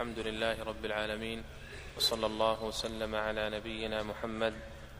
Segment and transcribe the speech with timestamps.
[0.00, 1.44] الحمد لله رب العالمين
[1.96, 4.54] وصلى الله وسلم على نبينا محمد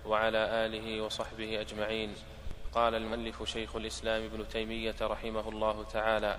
[0.06, 2.14] وعلى آله وصحبه أجمعين.
[2.74, 6.36] قال المؤلف شيخ الإسلام ابن تيمية رحمه الله تعالى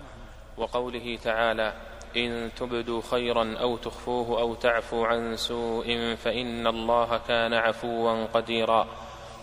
[0.58, 1.74] وقوله تعالى
[2.18, 8.88] إن تبدوا خيرا أو تخفوه أو تعفوا عن سوء فإن الله كان عفوا قديرا.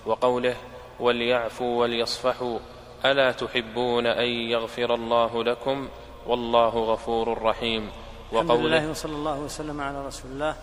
[0.06, 0.56] وقوله
[1.00, 2.58] وليعفوا وليصفحوا
[3.04, 5.88] ألا تحبون أن يغفر الله لكم
[6.26, 7.90] والله غفور رحيم.
[8.32, 10.56] الحمد لله وصلى الله وسلم على رسول الله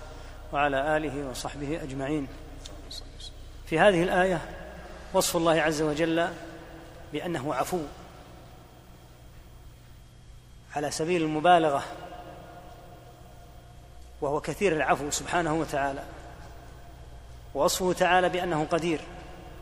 [0.54, 2.28] وعلى آله وصحبه أجمعين.
[3.66, 4.42] في هذه الآية
[5.14, 6.28] وصف الله عز وجل
[7.14, 7.80] بأنه عفو
[10.76, 11.84] على سبيل المبالغة
[14.22, 16.04] وهو كثير العفو سبحانه وتعالى.
[17.56, 19.02] ووصفه تعالى بأنه قدير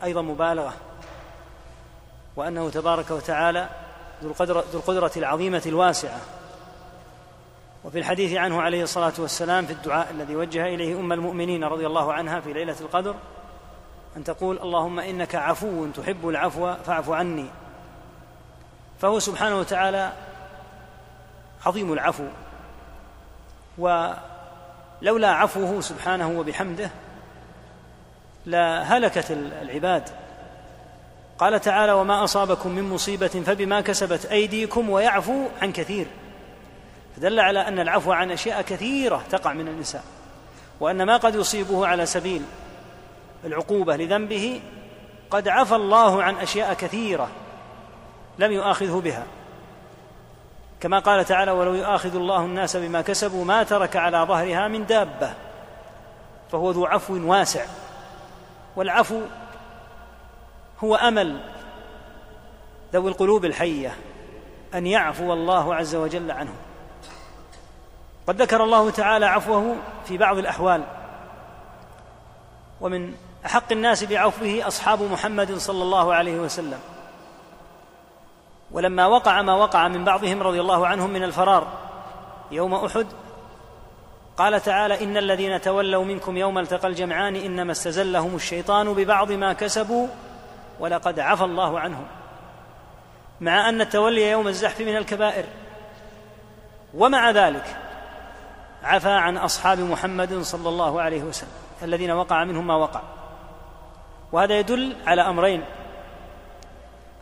[0.03, 0.73] أيضا مبالغة
[2.35, 3.69] وأنه تبارك وتعالى
[4.23, 4.33] ذو
[4.73, 6.21] القدرة العظيمة الواسعة.
[7.85, 12.13] وفي الحديث عنه عليه الصلاة والسلام في الدعاء الذي وجه إليه أم المؤمنين رضي الله
[12.13, 13.15] عنها في ليلة القدر
[14.17, 17.45] أن تقول اللهم إنك عفو تحب العفو فاعف عني.
[18.99, 20.13] فهو سبحانه وتعالى
[21.65, 22.27] عظيم العفو.
[23.77, 26.89] ولولا عفوه سبحانه وبحمده
[28.45, 29.31] لهلكت
[29.61, 30.09] العباد.
[31.37, 36.07] قال تعالى وما أصابكم من مصيبة فبما كسبت أيديكم ويعفو عن كثير.
[37.15, 40.01] فدل على أن العفو عن أشياء كثيرة تقع من الإنسان
[40.79, 42.41] وأن ما قد يصيبه على سبيل
[43.45, 44.61] العقوبة لذنبه
[45.29, 47.29] قد عفى الله عن أشياء كثيرة
[48.39, 49.23] لم يؤاخذه بها.
[50.79, 55.33] كما قال تعالى ولو يؤاخذ الله الناس بما كسبوا ما ترك على ظهرها من دابه
[56.51, 57.65] فهو ذو عفو واسع.
[58.75, 59.21] والعفو
[60.83, 61.39] هو أمل
[62.93, 63.95] ذوي القلوب الحية
[64.73, 66.55] أن يعفو الله عز وجل عنهم
[68.27, 70.83] قد ذكر الله تعالى عفوه في بعض الأحوال.
[72.81, 73.13] ومن
[73.45, 76.79] أحق الناس بعفوه أصحاب محمد صلى الله عليه وسلم.
[78.71, 81.67] ولما وقع ما وقع من بعضهم رضي الله عنهم من الفرار
[82.51, 83.07] يوم أحد
[84.37, 90.07] قال تعالى إن الذين تولوا منكم يوم التقى الجمعان إنما استزلهم الشيطان ببعض ما كسبوا
[90.79, 92.05] ولقد عفى الله عنهم.
[93.41, 95.45] مع أن التولي يوم الزحف من الكبائر.
[96.93, 97.77] ومع ذلك
[98.83, 101.49] عفى عن أصحاب محمد صلى الله عليه وسلم
[101.81, 103.01] الذين وقع منهم ما وقع.
[104.31, 105.65] وهذا يدل على أمرين.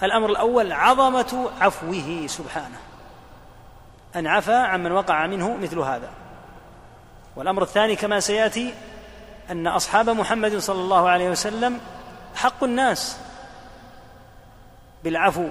[0.03, 2.77] الأمر الأول عظمة عفوه سبحانه.
[4.15, 6.09] أن عفى عمن وقع منه مثل هذا.
[7.35, 8.73] والأمر الثاني كما سيأتي
[9.51, 11.79] أن أصحاب محمد صلى الله عليه وسلم
[12.35, 13.19] حق الناس
[15.03, 15.47] بالعفو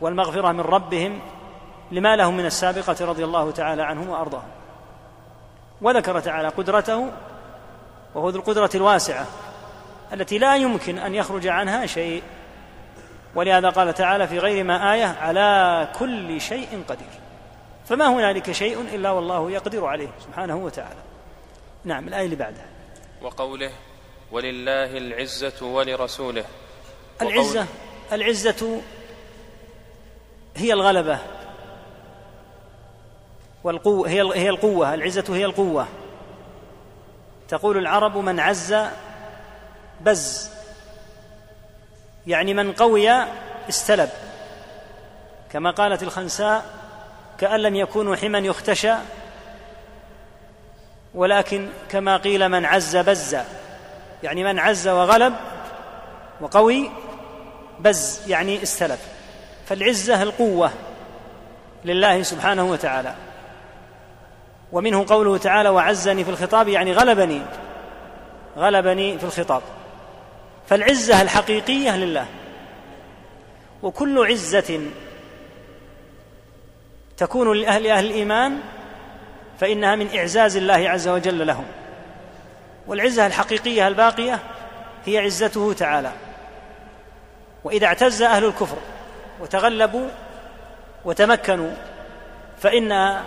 [0.00, 1.20] والمغفرة من ربهم
[1.90, 4.57] لما لهم من السابقة رضي الله تعالى عنهم وأرضاهم.
[5.82, 7.10] وذكر تعالى قدرته
[8.14, 9.26] وهو ذو القدرة الواسعة
[10.12, 12.22] التي لا يمكن أن يخرج عنها شيء.
[13.34, 17.08] ولهذا قال تعالى في غير ما آية على كل شيء قدير
[17.88, 21.00] فما هنالك شيء إلا والله يقدر عليه سبحانه وتعالى.
[21.84, 22.66] نعم الآية اللي بعدها.
[23.22, 23.70] وقوله
[24.32, 26.44] ولله العزة ولرسوله
[27.22, 27.66] العزة
[28.12, 28.80] العزة
[30.56, 31.18] هي الغلبة
[33.64, 35.86] والقوة هي هي القوة العزة هي القوة.
[37.48, 38.76] تقول العرب من عز
[40.00, 40.50] بز.
[42.26, 43.10] يعني من قوي
[43.68, 44.08] استلب.
[45.52, 46.64] كما قالت الخنساء
[47.38, 48.94] كأن لم يكونوا حما يختشى.
[51.14, 53.36] ولكن كما قيل من عز بز.
[54.22, 55.34] يعني من عز وغلب
[56.40, 56.90] وقوي
[57.80, 58.98] بز يعني استلب.
[59.66, 60.70] فالعزة القوة
[61.84, 63.14] لله سبحانه وتعالى.
[64.72, 67.42] ومنه قوله تعالى وعزني في الخطاب يعني غلبني
[68.56, 69.62] غلبني في الخطاب.
[70.68, 72.26] فالعزة الحقيقية لله.
[73.82, 74.80] وكل عزة
[77.16, 78.58] تكون لأهل أهل الإيمان
[79.60, 81.64] فإنها من إعزاز الله عز وجل لهم.
[82.86, 84.38] والعزة الحقيقية الباقية
[85.06, 86.12] هي عزته تعالى.
[87.64, 88.76] وإذا اعتز أهل الكفر
[89.40, 90.08] وتغلبوا
[91.04, 91.70] وتمكنوا
[92.58, 93.18] فإن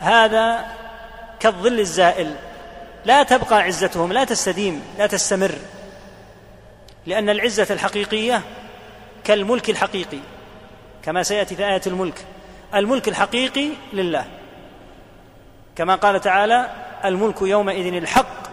[0.00, 0.64] هذا
[1.40, 2.34] كالظل الزائل.
[3.04, 5.54] لا تبقى عزتهم لا تستديم لا تستمر.
[7.06, 8.42] لأن العزة الحقيقية
[9.24, 10.18] كالملك الحقيقي
[11.02, 12.24] كما سيأتي في آية الملك.
[12.74, 14.24] الملك الحقيقي لله.
[15.76, 16.70] كما قال تعالى
[17.04, 18.48] الملك يومئذ الحق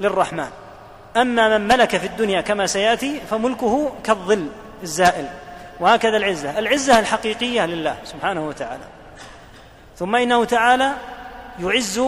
[0.00, 0.48] للرحمن.
[1.16, 4.48] أما من ملك في الدنيا كما سيأتي فملكه كالظل
[4.82, 5.28] الزائل.
[5.80, 6.58] وهكذا العزة.
[6.58, 8.84] العزة الحقيقية لله سبحانه وتعالى.
[9.96, 10.92] ثم إنه تعالى
[11.58, 12.00] يعز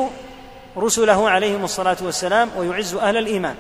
[0.77, 3.55] رسله عليهم الصلاة والسلام ويعز أهل الإيمان.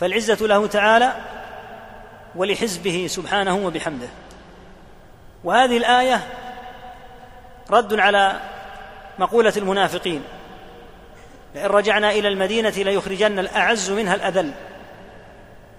[0.00, 1.12] فالعزة له تعالى
[2.36, 4.08] ولحزبه سبحانه وبحمده.
[5.44, 6.20] وهذه الآية
[7.70, 8.40] رد على
[9.18, 10.22] مقولة المنافقين.
[11.54, 14.52] لئن رجعنا إلى المدينة ليخرجن الأعز منها الأذل.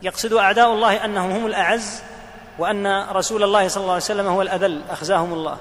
[0.01, 2.03] يقصد أعداء الله أنهم هم الأعز
[2.59, 5.57] وأن رسول الله صلى الله عليه وسلم هو الأذل أخزاهم الله.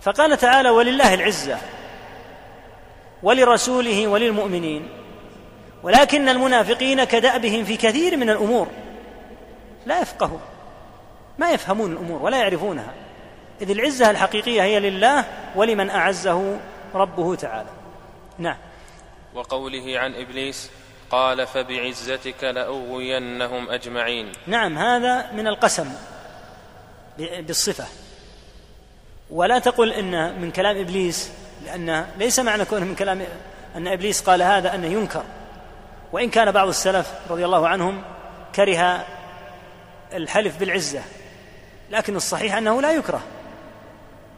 [0.00, 1.58] فقال تعالى ولله العزة.
[3.22, 4.88] ولرسوله وللمؤمنين.
[5.82, 8.68] ولكن المنافقين كدأبهم في كثير من الأمور.
[9.86, 10.38] لا يفقهوا
[11.38, 12.94] ما يفهمون الأمور ولا يعرفونها.
[13.60, 15.24] إذ العزة الحقيقية هي لله
[15.56, 16.58] ولمن أعزه
[16.94, 17.68] ربه تعالى.
[18.38, 18.56] نعم.
[19.34, 20.70] وقوله عن إبليس
[21.10, 24.32] قال فبعزتك لأغوينهم أجمعين.
[24.46, 25.92] نعم هذا من القسم
[27.18, 27.84] بالصفة.
[29.30, 31.32] ولا تقل إن من كلام إبليس
[31.64, 33.22] لأن ليس معنى كونه من كلام
[33.76, 35.24] أن إبليس قال هذا أنه ينكر.
[36.12, 38.02] وإن كان بعض السلف رضي الله عنهم
[38.54, 39.04] كره
[40.12, 41.02] الحلف بالعزة
[41.90, 43.20] لكن الصحيح أنه لا يكره.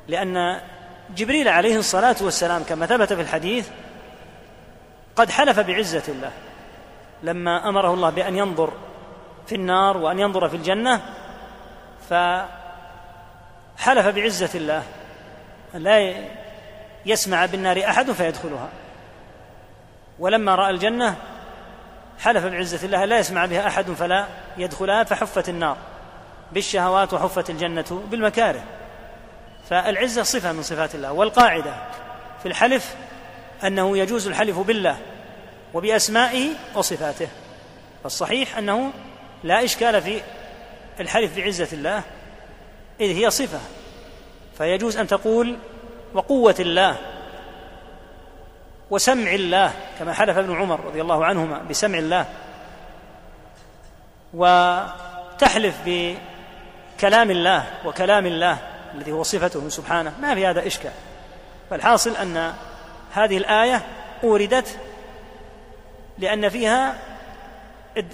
[0.08, 0.60] لأن
[1.16, 3.68] جبريل عليه الصلاة والسلام كما ثبت في الحديث
[5.16, 6.32] قد حلف بعزة الله.
[7.22, 8.72] لما أمره الله بأن ينظر
[9.46, 11.00] في النار وأن ينظر في الجنة
[12.10, 14.82] فحلف بعزة الله.
[15.74, 16.14] لا
[17.06, 18.68] يسمع بالنار أحد فيدخلها.
[20.18, 21.16] ولما رأى الجنة
[22.18, 24.26] حلف بعزة الله لا يسمع بها أحد فلا
[24.56, 25.76] يدخلها فحفت النار
[26.52, 28.62] بالشهوات وحفت الجنة بالمكاره.
[29.70, 31.12] فالعزة صفة من صفات الله.
[31.12, 31.74] والقاعدة
[32.42, 32.94] في الحلف
[33.64, 34.96] أنه يجوز الحلف بالله
[35.74, 37.28] وبأسمائه وصفاته.
[38.04, 38.92] الصحيح أنه
[39.44, 40.20] لا إشكال في
[41.00, 42.02] الحلف بعزة الله
[43.00, 43.60] إذ هي صفة.
[44.58, 45.56] فيجوز أن تقول
[46.14, 46.96] وقوة الله
[48.90, 52.26] وسمع الله كما حلف ابن عمر رضي الله عنهما بسمع الله.
[54.34, 58.58] وتحلف بكلام الله وكلام الله
[58.94, 60.14] الذي هو صفته سبحانه.
[60.20, 60.92] ما في هذا إشكال.
[61.70, 62.54] فالحاصل أن
[63.12, 63.82] هذه الآية
[64.24, 64.78] أوردت
[66.18, 66.98] لأن فيها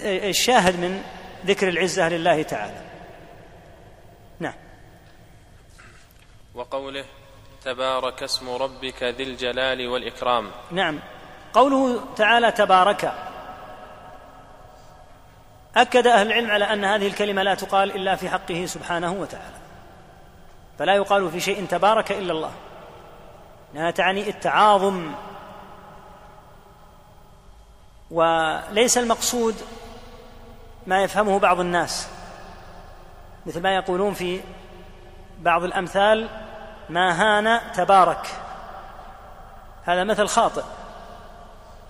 [0.03, 1.03] الشاهد من
[1.45, 2.81] ذكر العزة لله تعالى.
[4.39, 4.53] نعم.
[6.55, 7.05] وقوله
[7.67, 10.51] تبارك اسم ربك ذي الجلال والإكرام.
[10.71, 10.99] نعم.
[11.53, 13.13] قوله تعالى تبارك.
[15.75, 19.55] أكد أهل العلم على أن هذه الكلمة لا تقال إلا في حقه سبحانه وتعالى.
[20.79, 22.51] فلا يقال في شيء تبارك إلا الله.
[23.75, 25.11] إنها تعني التعاظم.
[28.11, 29.55] وليس المقصود
[30.87, 32.09] ما يفهمه بعض الناس
[33.45, 34.41] مثل ما يقولون في
[35.39, 36.46] بعض الأمثال
[36.89, 38.27] ما هان تبارك.
[39.85, 40.63] هذا مثل خاطئ.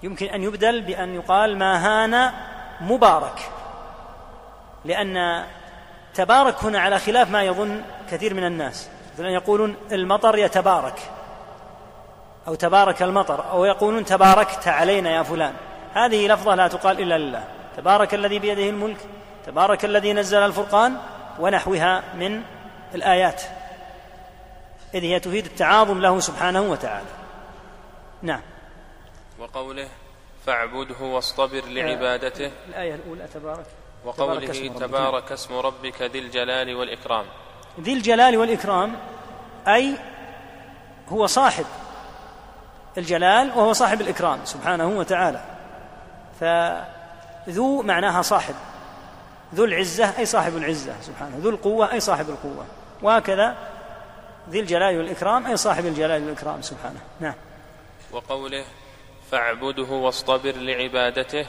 [0.03, 2.31] يمكن أن يبدل بأن يقال ما هان
[2.81, 3.49] مبارك.
[4.85, 5.43] لأن
[6.13, 8.89] تبارك هنا على خلاف ما يظن كثير من الناس.
[9.13, 10.99] مثلا يقولون المطر يتبارك.
[12.47, 13.51] أو تبارك المطر.
[13.51, 15.53] أو يقولون تباركت علينا يا فلان.
[15.93, 17.43] هذه لفظة لا تقال إلا لله.
[17.77, 18.97] تبارك الذي بيده الملك.
[19.45, 20.97] تبارك الذي نزل الفرقان
[21.39, 22.41] ونحوها من
[22.95, 23.41] الآيات.
[24.97, 27.07] إذ هي تفيد التعاظم له سبحانه وتعالى.
[28.21, 28.41] نعم.
[29.39, 29.87] وقوله
[30.45, 32.51] فاعبده واصطبر لعبادته.
[32.69, 33.65] الآية الأولى تبارك
[34.05, 37.25] وقوله تبارك اسم, تبارك اسم ربك ذي الجلال والإكرام.
[37.79, 38.95] ذي الجلال والإكرام
[39.67, 39.93] أي
[41.09, 41.65] هو صاحب
[42.97, 45.41] الجلال وهو صاحب الإكرام سبحانه وتعالى.
[46.39, 48.55] فذو معناها صاحب.
[49.55, 51.37] ذو العزة أي صاحب العزة سبحانه.
[51.37, 52.65] ذو القوة أي صاحب القوة.
[53.01, 53.55] وهكذا
[54.49, 56.99] ذي الجلال والإكرام أي صاحب الجلال والإكرام سبحانه.
[57.19, 57.33] نعم.
[58.11, 58.65] وقوله
[59.31, 61.45] فاعبده واصطبر لعبادته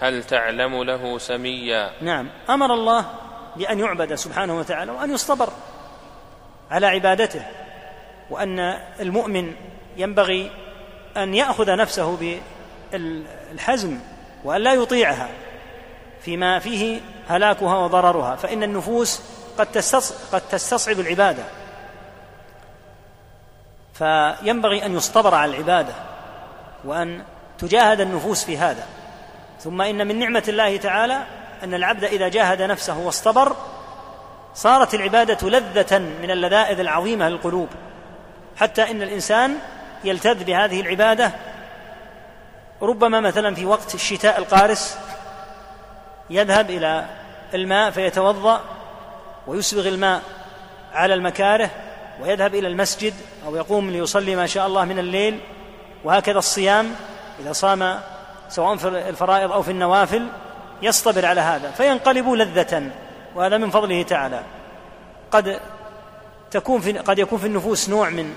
[0.00, 2.28] هل تعلم له سميا؟ نعم.
[2.50, 3.04] أمر الله
[3.56, 5.52] بأن يعبد سبحانه وتعالى وأن يصطبر
[6.70, 7.42] على عبادته
[8.30, 8.58] وأن
[9.00, 9.54] المؤمن
[9.96, 10.50] ينبغي
[11.16, 12.38] أن يأخذ نفسه
[12.92, 13.98] بالحزم
[14.44, 15.28] وأن لا يطيعها
[16.20, 19.20] فيما فيه هلاكها وضررها فإن النفوس
[19.58, 19.66] قد
[20.32, 21.44] قد تستصعب العبادة.
[23.94, 25.92] فينبغي أن يصطبر على العبادة
[26.84, 27.22] وأن
[27.58, 28.86] تجاهد النفوس في هذا.
[29.60, 31.18] ثم إن من نعمة الله تعالى
[31.62, 33.56] أن العبد إذا جاهد نفسه واصطبر
[34.54, 37.68] صارت العبادة لذة من اللذائذ العظيمة للقلوب.
[38.56, 39.56] حتى إن الإنسان
[40.04, 41.30] يلتذ بهذه العبادة
[42.82, 44.98] ربما مثلا في وقت الشتاء القارس
[46.30, 47.06] يذهب إلى
[47.54, 48.60] الماء فيتوضأ
[49.46, 50.22] ويسبغ الماء
[50.92, 51.70] على المكاره
[52.20, 53.14] ويذهب إلى المسجد
[53.46, 55.40] أو يقوم ليصلي ما شاء الله من الليل
[56.04, 56.90] وهكذا الصيام
[57.40, 58.00] إذا صام
[58.48, 60.26] سواء في الفرائض أو في النوافل
[60.82, 62.90] يصطبر على هذا فينقلب لذة
[63.34, 64.42] وهذا من فضله تعالى.
[65.30, 65.60] قد
[66.50, 68.34] تكون في قد يكون في النفوس نوع من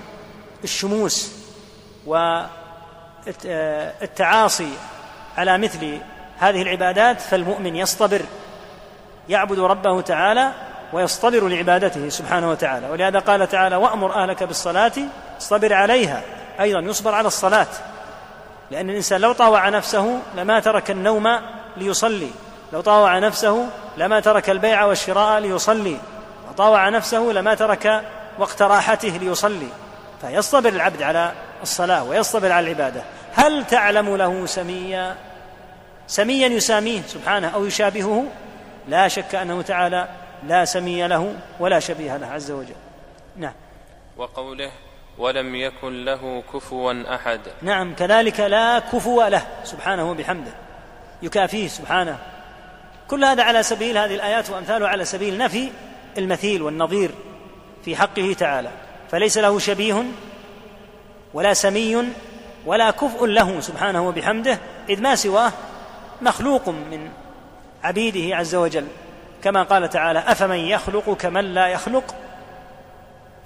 [0.64, 1.32] الشموس
[3.26, 4.72] والتعاصي
[5.36, 5.98] على مثل
[6.38, 8.22] هذه العبادات فالمؤمن يصطبر
[9.28, 10.52] يعبد ربه تعالى
[10.92, 12.90] ويصطبر لعبادته سبحانه وتعالى.
[12.90, 14.92] ولهذا قال تعالى وأمر أهلك بالصلاة
[15.40, 16.22] اصطبر عليها.
[16.60, 17.66] أيضا يصبر على الصلاة
[18.70, 21.38] لأن الإنسان لو طاوع نفسه لما ترك النوم
[21.76, 22.30] ليصلي.
[22.72, 23.66] لو طاوع نفسه
[23.96, 25.96] لما ترك البيع والشراء ليصلي.
[26.50, 28.02] وطاوع نفسه لما ترك
[28.38, 29.68] وقت راحته ليصلي.
[30.20, 33.02] فيصطبر العبد على الصلاة ويصطبر على العبادة.
[33.34, 35.16] هل تعلم له سميا؟
[36.06, 38.24] سميا يساميه سبحانه أو يشابهه؟
[38.88, 40.08] لا شك أنه تعالى
[40.46, 42.74] لا سمي له ولا شبيه له عز وجل.
[43.36, 43.52] نعم.
[44.16, 44.70] وقوله
[45.18, 47.40] ولم يكن له كفوا أحد.
[47.62, 50.52] نعم كذلك لا كفو له سبحانه وبحمده.
[51.22, 52.18] يكافيه سبحانه.
[53.08, 55.70] كل هذا على سبيل هذه الآيات وامثالها على سبيل نفي
[56.18, 57.10] المثيل والنظير
[57.84, 58.70] في حقه تعالى.
[59.10, 60.04] فليس له شبيه
[61.34, 62.08] ولا سمي
[62.66, 65.52] ولا كفء له سبحانه وبحمده إذ ما سواه
[66.22, 67.10] مخلوق من
[67.82, 68.86] عبيده عز وجل.
[69.42, 72.14] كما قال تعالى أفمن يخلق كمن لا يخلق؟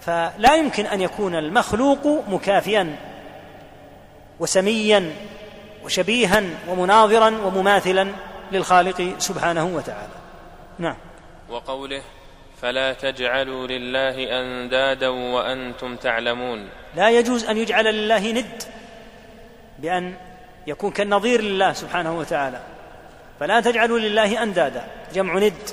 [0.00, 2.97] فلا يمكن أن يكون المخلوق مكافئا
[4.40, 5.12] وسميا
[5.85, 8.12] وشبيها ومناظرا ومماثلا
[8.52, 10.12] للخالق سبحانه وتعالى.
[10.78, 10.97] نعم.
[11.49, 12.02] وقوله
[12.62, 16.68] فلا تجعلوا لله أندادا وأنتم تعلمون.
[16.97, 18.62] لا يجوز أن يجعل لله ند
[19.78, 20.14] بأن
[20.66, 22.61] يكون كالنظير لله سبحانه وتعالى.
[23.40, 25.70] فلا تجعلوا لله أندادا جمع ند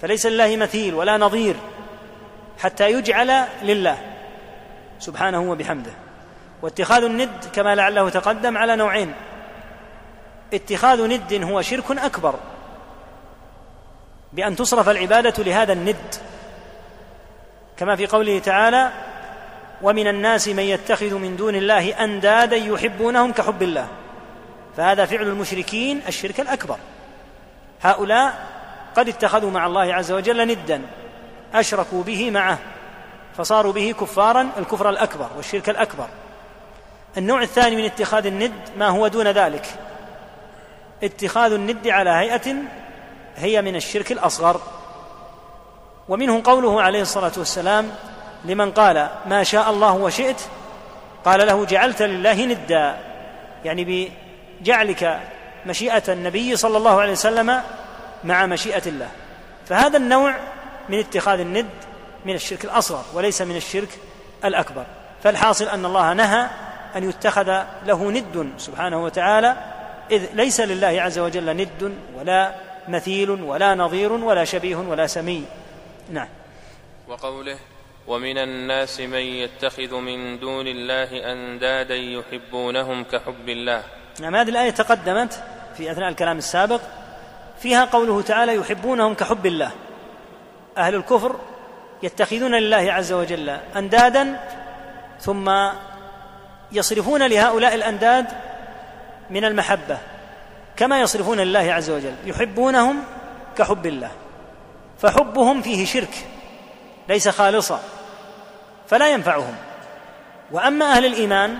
[0.00, 1.56] فليس لله مثيل ولا نظير
[2.58, 3.98] حتى يجعل لله
[4.98, 5.90] سبحانه وبحمده.
[6.62, 9.12] واتخاذ الند كما لعله تقدم على نوعين.
[10.54, 12.34] اتخاذ ند هو شرك أكبر
[14.32, 16.14] بأن تصرف العبادة لهذا الند.
[17.76, 18.90] كما في قوله تعالى
[19.82, 23.88] ومن الناس من يتخذ من دون الله أندادا يحبونهم كحب الله.
[24.80, 26.76] فهذا فعل المشركين الشرك الأكبر.
[27.82, 28.46] هؤلاء
[28.96, 30.82] قد اتخذوا مع الله عز وجل ندا
[31.54, 32.58] أشركوا به معه
[33.36, 36.06] فصاروا به كفارا الكفر الأكبر والشرك الأكبر.
[37.16, 39.66] النوع الثاني من اتخاذ الند ما هو دون ذلك؟
[41.02, 42.54] اتخاذ الند على هيئة
[43.36, 44.60] هي من الشرك الأصغر.
[46.08, 47.90] ومنه قوله عليه الصلاة والسلام
[48.44, 50.40] لمن قال ما شاء الله وشئت
[51.24, 52.96] قال له جعلت لله ندا
[53.64, 53.84] يعني
[54.60, 55.20] بجعلك
[55.66, 57.62] مشيئة النبي صلى الله عليه وسلم
[58.24, 59.08] مع مشيئة الله.
[59.66, 60.34] فهذا النوع
[60.88, 61.70] من اتخاذ الند
[62.24, 63.88] من الشرك الأصغر وليس من الشرك
[64.44, 64.84] الأكبر.
[65.22, 66.46] فالحاصل أن الله نهى
[66.96, 69.56] أن يتخذ له ند سبحانه وتعالى
[70.10, 72.54] إذ ليس لله عز وجل ند ولا
[72.88, 75.44] مثيل ولا نظير ولا شبيه ولا سمي.
[76.10, 76.28] نعم.
[77.08, 77.58] وقوله
[78.06, 83.82] ومن الناس من يتخذ من دون الله أندادا يحبونهم كحب الله.
[84.20, 85.42] نعم هذه الآية تقدمت
[85.76, 86.80] في أثناء الكلام السابق.
[87.62, 89.70] فيها قوله تعالى يحبونهم كحب الله.
[90.78, 91.36] أهل الكفر
[92.02, 94.40] يتخذون لله عز وجل أندادا
[95.20, 95.50] ثم
[96.72, 98.26] يصرفون لهؤلاء الأنداد
[99.30, 99.98] من المحبة
[100.76, 102.14] كما يصرفون لله عز وجل.
[102.24, 103.04] يحبونهم
[103.58, 104.10] كحب الله.
[104.98, 106.26] فحبهم فيه شرك
[107.08, 107.80] ليس خالصا
[108.88, 109.54] فلا ينفعهم.
[110.52, 111.58] وأما أهل الإيمان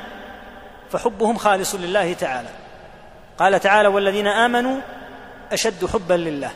[0.93, 2.49] فحبهم خالص لله تعالى.
[3.39, 4.81] قال تعالى والذين آمنوا
[5.53, 6.51] أشد حبا لله.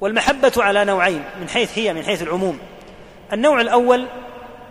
[0.00, 2.58] والمحبة على نوعين من حيث هي من حيث العموم.
[3.32, 4.06] النوع الأول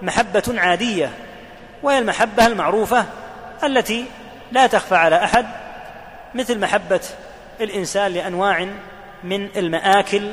[0.01, 1.09] محبة عادية
[1.83, 3.05] وهي المحبة المعروفة
[3.63, 4.05] التي
[4.51, 5.45] لا تخفى على أحد
[6.35, 7.01] مثل محبة
[7.61, 8.67] الإنسان لأنواع
[9.23, 10.31] من المآكل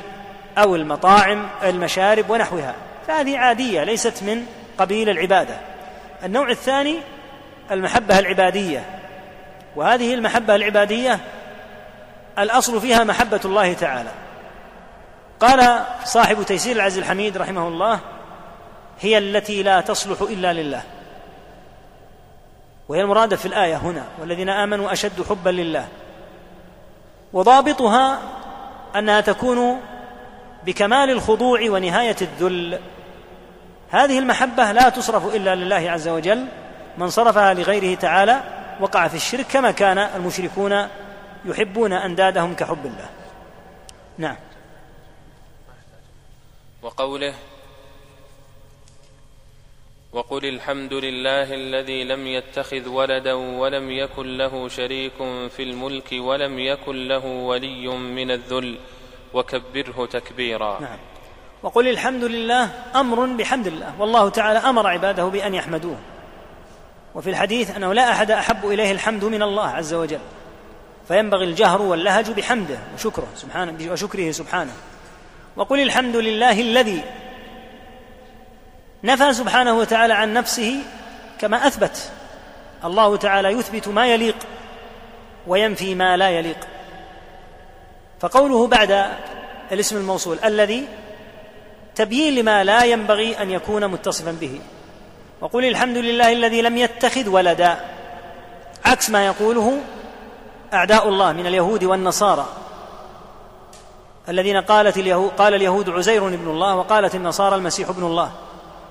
[0.58, 2.74] أو المطاعم المشارب ونحوها.
[3.06, 4.46] فهذه عادية ليست من
[4.78, 5.54] قبيل العبادة.
[6.24, 6.98] النوع الثاني
[7.70, 8.84] المحبة العبادية.
[9.76, 11.20] وهذه المحبة العبادية
[12.38, 14.10] الأصل فيها محبة الله تعالى.
[15.40, 18.00] قال صاحب تيسير العزيز الحميد رحمه الله
[19.00, 20.82] هي التي لا تصلح إلا لله.
[22.88, 25.88] وهي المرادة في الآية هنا والذين آمنوا أشد حبا لله.
[27.32, 28.18] وضابطها
[28.96, 29.80] أنها تكون
[30.66, 32.78] بكمال الخضوع ونهاية الذل.
[33.90, 36.46] هذه المحبة لا تصرف إلا لله عز وجل.
[36.98, 38.42] من صرفها لغيره تعالى
[38.80, 40.88] وقع في الشرك كما كان المشركون
[41.44, 43.08] يحبون أندادهم كحب الله.
[44.18, 44.36] نعم.
[46.82, 47.34] وقوله
[50.12, 55.16] وقل الحمد لله الذي لم يتخذ ولدا ولم يكن له شريك
[55.56, 58.78] في الملك ولم يكن له ولي من الذل
[59.34, 60.80] وكبره تكبيرا.
[60.80, 60.98] نعم.
[61.62, 62.64] وقل الحمد لله
[62.94, 65.98] أمر بحمد الله والله تعالى أمر عباده بأن يحمدوه.
[67.18, 70.18] وفي الحديث أنه لا أحد أحب إليه الحمد من الله عز وجل.
[71.08, 74.72] فينبغي الجهر واللهج بحمده وشكره سبحانه وشكره سبحانه.
[75.56, 77.02] وقل الحمد لله الذي
[79.04, 80.76] نفى سبحانه وتعالى عن نفسه
[81.40, 82.10] كما أثبت.
[82.84, 84.36] الله تعالى يثبت ما يليق
[85.46, 86.66] وينفي ما لا يليق.
[88.20, 89.06] فقوله بعد
[89.72, 90.86] الاسم الموصول الذي
[91.94, 94.60] تبيين لما لا ينبغي أن يكون متصفا به.
[95.40, 97.76] وقل الحمد لله الذي لم يتخذ ولدا.
[98.84, 99.80] عكس ما يقوله
[100.74, 102.46] أعداء الله من اليهود والنصارى.
[104.28, 108.30] الذين قالت اليهود قال اليهود عزير ابن الله وقالت النصارى المسيح ابن الله.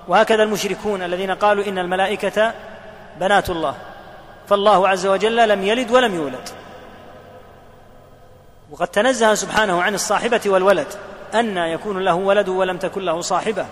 [0.08, 2.54] وهكذا المشركون الذين قالوا إن الملائكة
[3.20, 3.76] بنات الله.
[4.50, 6.50] فالله عز وجل لم يلد ولم يولد.
[8.72, 10.88] وقد تنزه سبحانه عن الصاحبة والولد
[11.34, 13.66] أن يكون له ولد ولم تكن له صاحبة.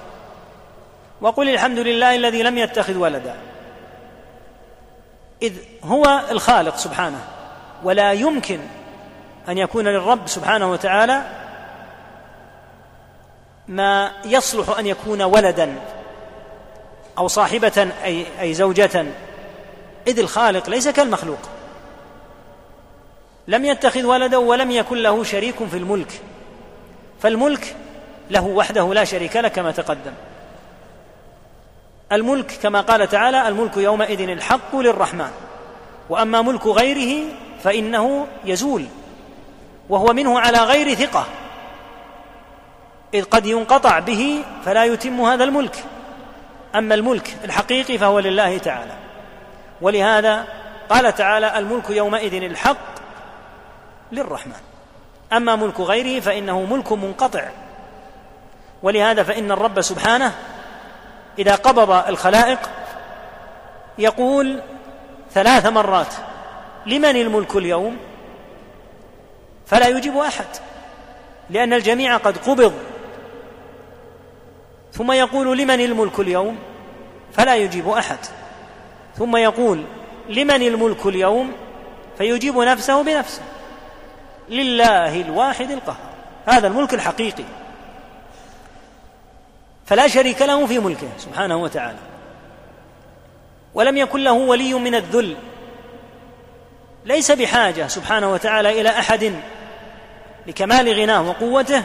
[1.22, 3.36] وقل الحمد لله الذي لم يتخذ ولدا.
[5.42, 5.54] إذ
[5.84, 7.22] هو الخالق سبحانه
[7.84, 8.60] ولا يمكن
[9.50, 11.22] أن يكون للرب سبحانه وتعالى
[13.68, 15.76] ما يصلح أن يكون ولدا
[17.18, 19.06] أو صاحبة أي, أي زوجة.
[20.08, 21.40] إذ الخالق ليس كالمخلوق.
[23.48, 26.22] لم يتخذ ولدا ولم يكن له شريك في الملك.
[27.22, 27.76] فالملك
[28.30, 30.14] له وحده لا شريك له كما تقدم.
[32.12, 35.32] الملك كما قال تعالى الملك يومئذ الحق للرحمن.
[36.10, 37.26] وأما ملك غيره
[37.64, 38.86] فإنه يزول
[39.90, 41.26] وهو منه على غير ثقة.
[43.14, 45.84] إذ قد ينقطع به فلا يتم هذا الملك.
[46.76, 48.94] أما الملك الحقيقي فهو لله تعالى.
[49.82, 50.46] ولهذا
[50.90, 52.96] قال تعالى الملك يومئذ الحق
[54.12, 54.62] للرحمن.
[55.34, 57.50] أما ملك غيره فإنه ملك منقطع.
[58.84, 60.34] ولهذا فإن الرب سبحانه
[61.40, 62.60] إذا قبض الخلائق
[63.98, 64.62] يقول
[65.32, 66.14] ثلاث مرات
[66.86, 67.98] لمن الملك اليوم؟
[69.68, 70.46] فلا يجيب أحد
[71.50, 72.74] لأن الجميع قد قبض.
[74.94, 76.58] ثم يقول لمن الملك اليوم؟
[77.34, 78.18] فلا يجيب أحد.
[79.18, 79.84] ثم يقول
[80.30, 81.52] لمن الملك اليوم؟
[82.18, 83.42] فيجيب نفسه بنفسه.
[84.50, 85.98] لله الواحد القهار.
[86.46, 87.44] هذا الملك الحقيقي.
[89.86, 91.98] فلا شريك له في ملكه سبحانه وتعالى.
[93.74, 95.36] ولم يكن له ولي من الذل.
[97.06, 99.34] ليس بحاجة سبحانه وتعالى إلى أحد
[100.48, 101.84] لكمال غناه وقوته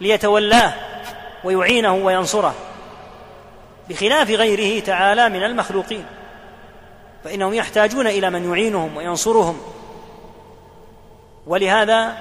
[0.00, 0.72] ليتولاه
[1.44, 2.54] ويعينه وينصره.
[3.88, 6.04] بخلاف غيره تعالى من المخلوقين.
[7.24, 9.60] فإنهم يحتاجون إلى من يعينهم وينصرهم.
[11.46, 12.16] ولهذا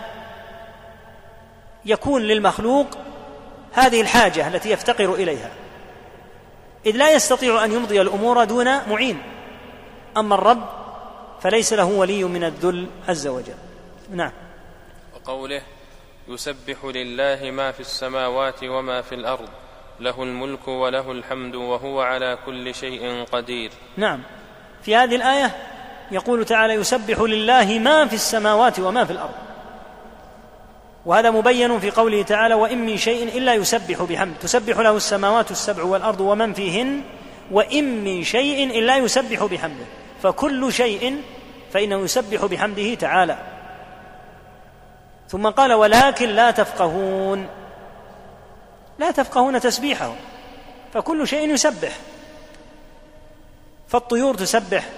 [1.86, 2.88] يكون للمخلوق
[3.73, 5.51] هذه الحاجة التي يفتقر إليها.
[6.86, 9.21] إذ لا يستطيع أن يمضي الأمور دون معين.
[10.17, 10.69] أما الرب
[11.41, 13.55] فليس له ولي من الذل عز وجل.
[14.12, 14.31] نعم.
[15.15, 15.62] وقوله
[16.27, 19.49] يسبح لله ما في السماوات وما في الأرض
[19.99, 23.71] له الملك وله الحمد وهو على كل شيء قدير.
[23.97, 24.21] نعم.
[24.83, 25.55] في هذه الآية
[26.12, 29.33] يقول تعالى يسبح لله ما في السماوات وما في الأرض.
[31.06, 35.84] وهذا مبين في قوله تعالى وإن من شيء إلا يسبح بحمد تسبح له السماوات السبع
[35.84, 37.02] والأرض ومن فيهن؟
[37.52, 39.86] وإن من شيء إلا يسبح بحمده.
[40.24, 41.22] فكل شيء
[41.74, 43.38] فإنه يسبح بحمده تعالى.
[45.30, 47.48] ثم قال ولكن لا تفقهون.
[49.00, 50.13] لا تفقهون تسبيحه
[50.94, 51.92] فكل شيء يسبح.
[53.88, 54.89] فالطيور تسبح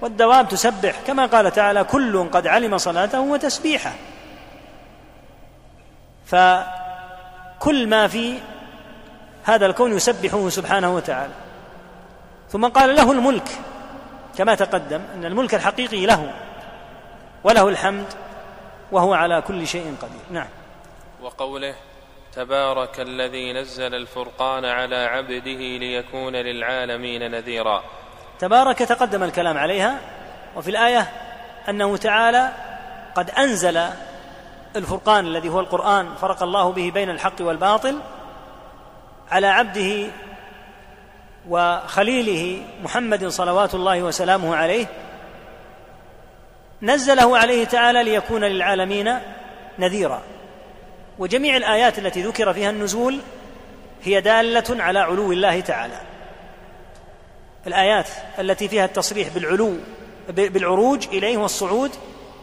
[0.00, 3.92] والدواب تسبح كما قال تعالى كل قد علم صلاته وتسبيحه.
[6.26, 8.38] فكل ما في
[9.44, 11.32] هذا الكون يسبحه سبحانه وتعالى.
[12.50, 13.48] ثم قال له الملك
[14.38, 16.32] كما تقدم إن الملك الحقيقي له
[17.44, 18.06] وله الحمد
[18.92, 20.20] وهو على كل شيء قدير.
[20.30, 20.48] نعم.
[21.22, 21.74] وقوله
[22.32, 27.82] تبارك الذي نزل الفرقان على عبده ليكون للعالمين نذيرا.
[28.38, 29.98] تبارك تقدم الكلام عليها
[30.56, 31.12] وفي الآية
[31.68, 32.52] أنه تعالى
[33.14, 33.88] قد أنزل
[34.76, 38.00] الفرقان الذي هو القرآن فرق الله به بين الحق والباطل
[39.30, 40.06] على عبده
[41.48, 44.86] وخليله محمد صلوات الله وسلامه عليه
[46.82, 49.18] نزله عليه تعالى ليكون للعالمين
[49.78, 50.22] نذيرا.
[51.18, 53.18] وجميع الآيات التي ذكر فيها النزول
[54.02, 56.00] هي دالة على علو الله تعالى.
[57.66, 58.08] الآيات
[58.38, 59.76] التي فيها التصريح بالعلو
[60.28, 61.90] بالعروج إليه والصعود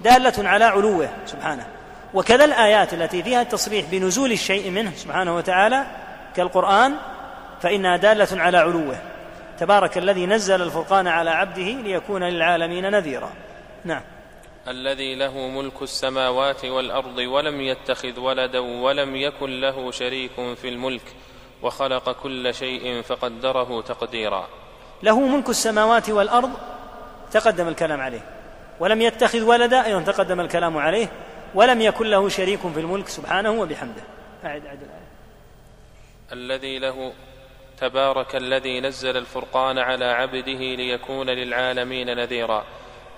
[0.04, 1.81] دالة على علوه سبحانه.
[2.14, 5.86] وكذا الآيات التي فيها التصريح بنزول الشيء منه سبحانه وتعالى
[6.36, 6.96] كالقرآن
[7.62, 8.98] فإنها دالة على علوه.
[9.60, 13.30] تبارك الذي نزل الفرقان على عبده ليكون للعالمين نذيرا.
[13.86, 14.02] نعم.
[14.68, 21.02] الذي له ملك السماوات والأرض ولم يتخذ ولدا ولم يكن له شريك في الملك
[21.62, 24.48] وخلق كل شيء فقدره تقديرا.
[25.04, 26.52] له ملك السماوات والأرض
[27.32, 28.26] تقدم الكلام عليه.
[28.80, 31.08] ولم يتخذ ولدا أيضا تقدم الكلام عليه.
[31.56, 34.04] ولم يكن له شريك في الملك سبحانه وبحمده.
[34.46, 35.12] أعد أعد الآية.
[36.32, 37.14] الذي له
[37.80, 42.64] تبارك الذي نزل الفرقان على عبده ليكون للعالمين نذيرا.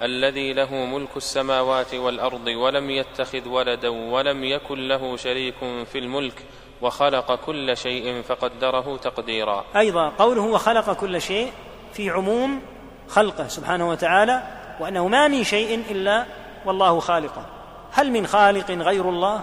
[0.02, 5.56] الذي له ملك السماوات والأرض ولم يتخذ ولدا ولم يكن له شريك
[5.92, 6.44] في الملك
[6.82, 9.66] وخلق كل شيء فقدره تقديرا.
[9.76, 11.52] أيضا قوله وخلق كل شيء
[11.94, 12.62] في عموم
[13.08, 14.44] خلقه سبحانه وتعالى
[14.80, 16.26] وأنه ما من شيء إلا
[16.66, 17.46] والله خالقه.
[17.94, 19.42] هل من خالق غير الله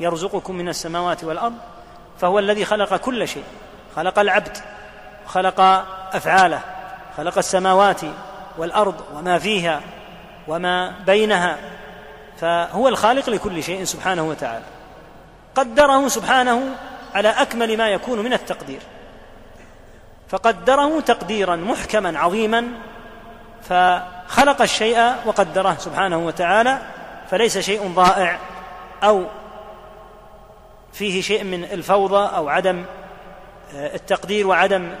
[0.00, 1.54] يرزقكم من السماوات والأرض؟
[2.20, 3.44] فهو الذي خلق كل شيء.
[3.96, 4.56] خلق العبد
[5.26, 5.60] خلق
[6.12, 6.60] أفعاله
[7.16, 8.00] خلق السماوات
[8.58, 9.80] والأرض وما فيها
[10.48, 11.56] وما بينها.
[12.40, 14.64] فهو الخالق لكل شيء سبحانه وتعالى.
[15.54, 16.62] قدره سبحانه
[17.14, 18.80] على أكمل ما يكون من التقدير.
[20.28, 22.66] فقدره تقديرا محكما عظيما
[23.62, 26.78] فخلق الشيء وقدره سبحانه وتعالى
[27.30, 28.38] فليس شيء ضائع
[29.02, 29.24] أو
[30.92, 32.84] فيه شيء من الفوضى أو عدم
[33.74, 34.94] آه، التقدير وعدم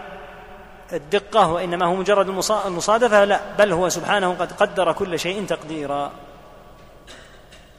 [0.92, 2.28] الدقة وإنما هو مجرد
[2.66, 6.12] المصادفة لا بل هو سبحانه قد قدر كل شيء تقديرا.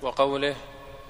[0.02, 0.56] وقوله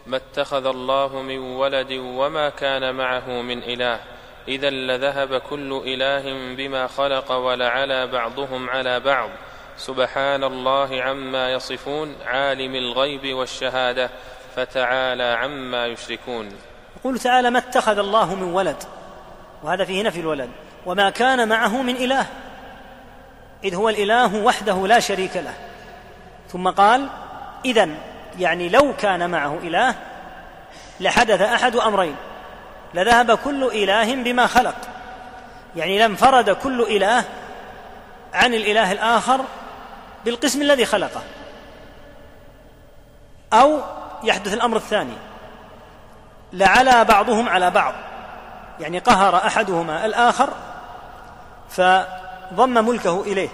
[0.07, 3.99] ما اتخذ الله من ولد وما كان معه من إله
[4.47, 9.29] إذا لذهب كل إله بما خلق ولعلى بعضهم على بعض
[9.77, 14.09] سبحان الله عما يصفون عالم الغيب والشهادة
[14.55, 16.51] فتعالى عما يشركون.
[16.99, 18.83] يقول تعالى ما اتخذ الله من ولد
[19.63, 20.49] وهذا فيه نفي الولد.
[20.85, 22.25] وما كان معه من إله
[23.63, 25.53] إذ هو الإله وحده لا شريك له.
[26.49, 27.09] ثم قال
[27.65, 27.89] اذا
[28.39, 29.95] يعني لو كان معه إله
[30.99, 32.15] لحدث أحد أمرين
[32.93, 34.75] لذهب كل إله بما خلق
[35.75, 37.23] يعني لانفرد كل إله
[38.33, 39.41] عن الإله الآخر
[40.27, 41.21] بالقسم الذي خلقه.
[43.53, 43.81] أو
[44.23, 45.17] يحدث الأمر الثاني.
[46.53, 47.93] لعلى بعضهم على بعض.
[48.79, 50.49] يعني قهر أحدهما الآخر
[51.69, 53.49] فضم ملكه إليه.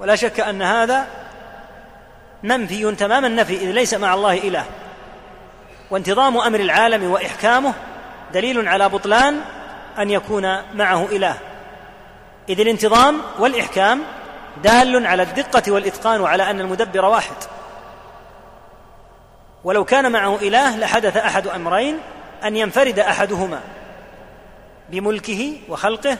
[0.00, 1.06] ولا شك أن هذا
[2.42, 4.64] منفي تمام النفي إذ ليس مع الله إله.
[5.90, 7.74] وانتظام أمر العالم وإحكامه
[8.34, 9.40] دليل على بطلان
[9.98, 11.38] أن يكون معه إله.
[12.48, 14.02] إذ الانتظام والإحكام
[14.62, 17.36] دال على الدقة والإتقان وعلى أن المدبر واحد.
[19.64, 21.98] ولو كان معه إله لحدث أحد أمرين
[22.44, 23.60] أن ينفرد أحدهما
[24.90, 26.18] بملكه وخلقه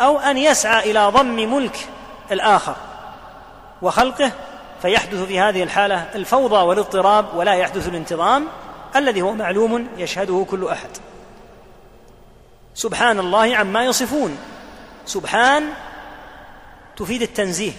[0.00, 1.88] أو أن يسعى إلى ضم ملك
[2.32, 2.76] الآخر
[3.82, 4.32] وخلقه
[4.82, 8.46] فيحدث في هذه الحالة الفوضى والاضطراب ولا يحدث الانتظام
[8.96, 10.90] الذي هو معلوم يشهده كل أحد.
[12.74, 14.38] سبحان الله عما يصفون.
[15.06, 15.64] سبحان
[16.96, 17.72] تفيد التنزيه.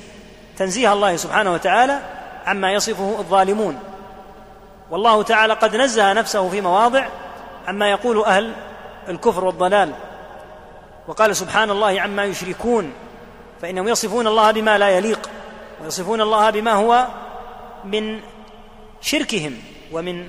[0.57, 1.99] تنزيه الله سبحانه وتعالى
[2.45, 3.79] عما يصفه الظالمون.
[4.91, 7.05] والله تعالى قد نزه نفسه في مواضع
[7.67, 8.53] عما يقول أهل
[9.09, 9.91] الكفر والضلال.
[11.07, 12.93] وقال سبحان الله عما يشركون
[13.61, 15.29] فإنهم يصفون الله بما لا يليق
[15.81, 17.07] ويصفون الله بما هو
[17.85, 18.19] من
[19.01, 19.57] شركهم
[19.91, 20.27] ومن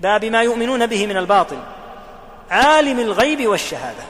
[0.00, 1.58] باب ما يؤمنون به من الباطل.
[2.50, 4.02] عالم الغيب والشهادة.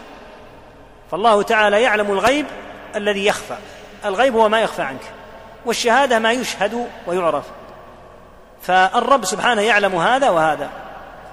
[1.10, 2.46] فالله تعالى يعلم الغيب
[2.96, 3.56] الذي يخفى.
[4.04, 5.02] الغيب هو ما يخفى عنك
[5.66, 7.44] والشهادة ما يشهد ويعرف.
[8.62, 10.70] فالرب سبحانه يعلم هذا وهذا.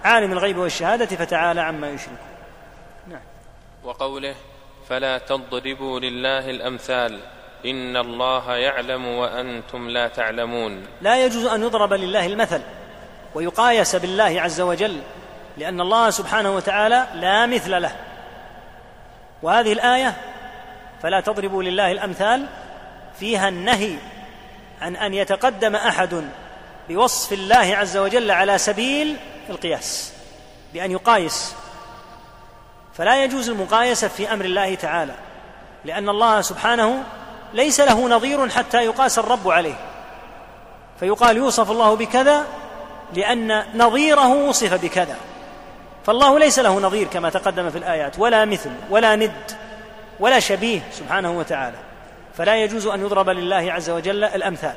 [0.04, 2.18] عالم الغيب والشهادة فتعالى عما يشركون
[3.08, 3.22] نعم.
[3.84, 4.36] وقوله
[4.90, 7.20] فلا تضربوا لله الأمثال
[7.66, 10.86] إن الله يعلم وأنتم لا تعلمون.
[11.02, 12.62] لا يجوز أن يضرب لله المثل
[13.36, 15.02] ويقايس بالله عز وجل
[15.58, 17.96] لأن الله سبحانه وتعالى لا مثل له.
[19.42, 20.14] وهذه الآية
[21.04, 22.46] فلا تضربوا لله الأمثال
[23.20, 23.96] فيها النهي
[24.82, 26.24] عن أن يتقدم أحد
[26.90, 29.16] بوصف الله عز وجل على سبيل
[29.50, 30.14] القياس
[30.74, 31.56] بأن يقايس.
[32.94, 35.14] فلا يجوز المقايسة في أمر الله تعالى
[35.86, 37.04] لأن الله سبحانه
[37.54, 39.76] ليس له نظير حتى يقاس الرب عليه.
[41.00, 42.46] فيقال يوصف الله بكذا
[43.14, 45.16] لأن نظيره وصف بكذا.
[46.06, 49.67] فالله ليس له نظير كما تقدم في الآيات ولا مثل ولا ند.
[50.20, 51.78] ولا شبيه سبحانه وتعالى.
[52.38, 54.74] فلا يجوز أن يضرب لله عز وجل الأمثال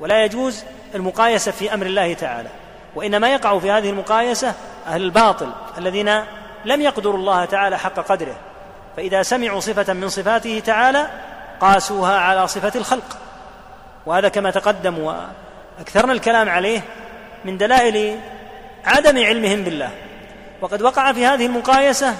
[0.00, 0.64] ولا يجوز
[0.94, 2.48] المقايسة في أمر الله تعالى.
[2.94, 4.54] وإنما يقع في هذه المقايسة
[4.86, 6.24] أهل الباطل الذين
[6.64, 8.36] لم يقدروا الله تعالى حق قدره.
[8.96, 11.06] فإذا سمعوا صفة من صفاته تعالى
[11.60, 13.16] قاسوها على صفة الخلق.
[14.06, 16.80] وهذا كما تقدم وأكثرنا الكلام عليه
[17.44, 18.20] من دلائل
[18.84, 19.90] عدم علمهم بالله.
[20.60, 22.14] وقد وقع في هذه المقايسة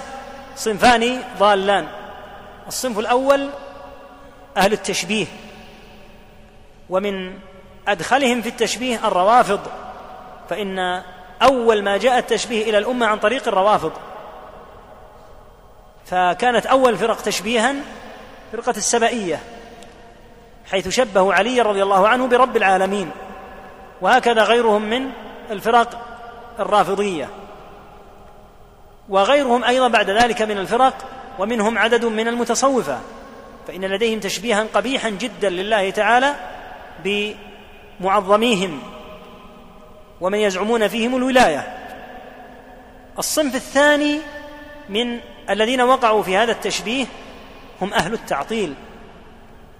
[0.55, 1.87] صنفان ضالان.
[2.67, 3.49] الصنف الأول
[4.57, 5.25] أهل التشبيه
[6.89, 7.39] ومن
[7.87, 9.59] أدخلهم في التشبيه الروافض
[10.49, 11.03] فإن
[11.41, 13.91] أول ما جاء التشبيه إلى الأمة عن طريق الروافض.
[16.05, 17.75] فكانت أول فرق تشبيها
[18.51, 19.39] فرقة السبائيه
[20.71, 23.11] حيث شبهوا علي رضي الله عنه برب العالمين
[24.01, 25.11] وهكذا غيرهم من
[25.51, 26.05] الفرق
[26.59, 27.29] الرافضية.
[29.09, 30.93] وغيرهم أيضا بعد ذلك من الفرق
[31.39, 32.99] ومنهم عدد من المتصوفة
[33.67, 36.35] فإن لديهم تشبيها قبيحا جدا لله تعالى
[37.99, 38.79] بمعظميهم
[40.21, 41.77] ومن يزعمون فيهم الولاية.
[43.19, 44.19] الصنف الثاني
[44.89, 47.05] من الذين وقعوا في هذا التشبيه
[47.81, 48.73] هم أهل التعطيل.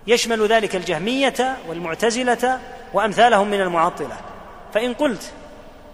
[0.07, 2.59] يشمل ذلك الجهمية والمعتزلة
[2.93, 4.17] وأمثالهم من المعطلة.
[4.73, 5.31] فإن قلت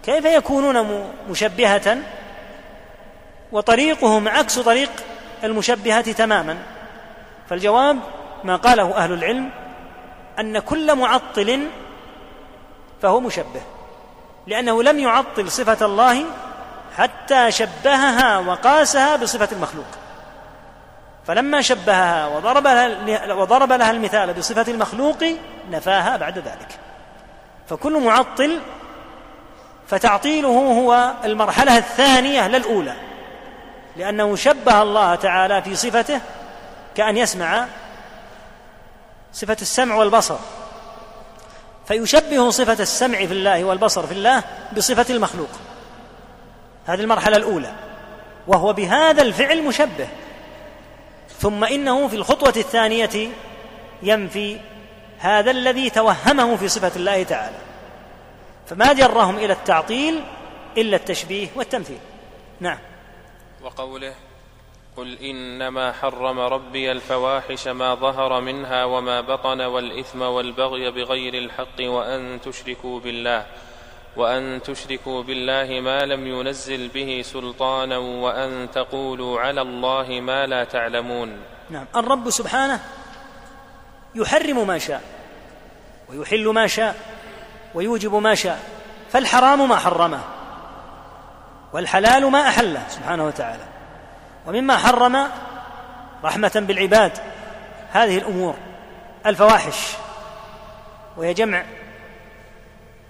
[0.04, 1.98] كيف يكونون مشبهة
[3.52, 4.90] وطريقهم عكس طريق
[5.44, 6.58] المشبهه تماما.
[7.50, 7.98] فالجواب
[8.44, 9.50] ما قاله أهل العلم
[10.38, 11.66] أن كل معطل
[13.02, 13.60] فهو مشبه
[14.46, 16.24] لأنه لم يعطل صفة الله
[16.96, 19.86] حتى شبهها وقاسها بصفة المخلوق.
[21.26, 25.24] فلما شبهها وضرب لها, وضرب لها المثال بصفة المخلوق
[25.70, 26.78] نفاها بعد ذلك.
[27.68, 28.58] فكل معطل
[29.88, 33.07] فتعطيله هو المرحلة الثانية للأولى.
[33.98, 36.20] لأنه شبه الله تعالى في صفته
[36.94, 37.66] كأن يسمع
[39.32, 40.36] صفة السمع والبصر.
[41.88, 44.44] فيشبه صفة السمع في الله والبصر في الله
[44.76, 45.48] بصفة المخلوق.
[46.86, 47.72] هذه المرحلة الأولى.
[48.46, 50.08] وهو بهذا الفعل مشبه.
[51.40, 53.28] ثم إنه في الخطوة الثانية
[54.02, 54.60] ينفي
[55.18, 57.56] هذا الذي توهمه في صفة الله تعالى.
[58.66, 60.22] فما جرهم إلى التعطيل
[60.76, 61.98] إلا التشبيه والتمثيل.
[62.60, 62.78] نعم.
[63.62, 64.14] وقوله
[64.96, 72.40] قل إنما حرم ربي الفواحش ما ظهر منها وما بطن والإثم والبغي بغير الحق وأن
[72.40, 73.46] تشركوا بالله
[74.16, 81.36] وأن تشركوا بالله ما لم ينزل به سلطانا وأن تقولوا على الله ما لا تعلمون.
[81.70, 81.86] نعم.
[81.96, 82.80] الرب سبحانه
[84.14, 85.02] يحرم ما شاء
[86.08, 86.96] ويحل ما شاء
[87.74, 88.62] ويوجب ما شاء
[89.10, 90.37] فالحرام ما حرمه.
[91.72, 93.64] والحلال ما احله سبحانه وتعالى.
[94.46, 95.28] ومما حرم
[96.24, 97.12] رحمة بالعباد
[97.92, 98.54] هذه الأمور
[99.26, 99.92] الفواحش.
[101.16, 101.64] وهي جمع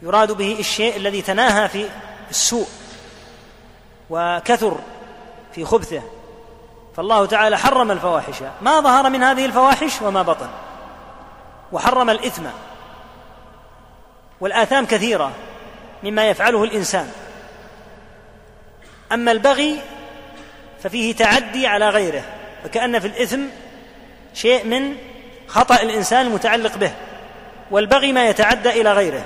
[0.03, 1.89] يراد به الشيء الذي تناهى في
[2.31, 2.69] السوء
[4.11, 4.79] وكثر
[5.55, 6.03] في خبثه.
[6.97, 8.43] فالله تعالى حرم الفواحش.
[8.63, 10.49] ما ظهر من هذه الفواحش وما بطن.
[11.73, 12.43] وحرم الإثم.
[14.41, 15.33] والآثام كثيرة
[16.03, 17.13] مما يفعله الإنسان.
[19.13, 19.81] أما البغي
[20.83, 22.23] ففيه تعدي على غيره
[22.65, 23.41] فكأن في الإثم
[24.35, 24.97] شيء من
[25.47, 26.93] خطأ الإنسان المتعلق به
[27.71, 29.25] والبغي ما يتعدى إلى غيره.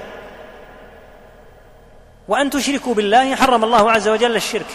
[2.29, 4.67] وأن تشركوا بالله حرم الله عز وجل الشرك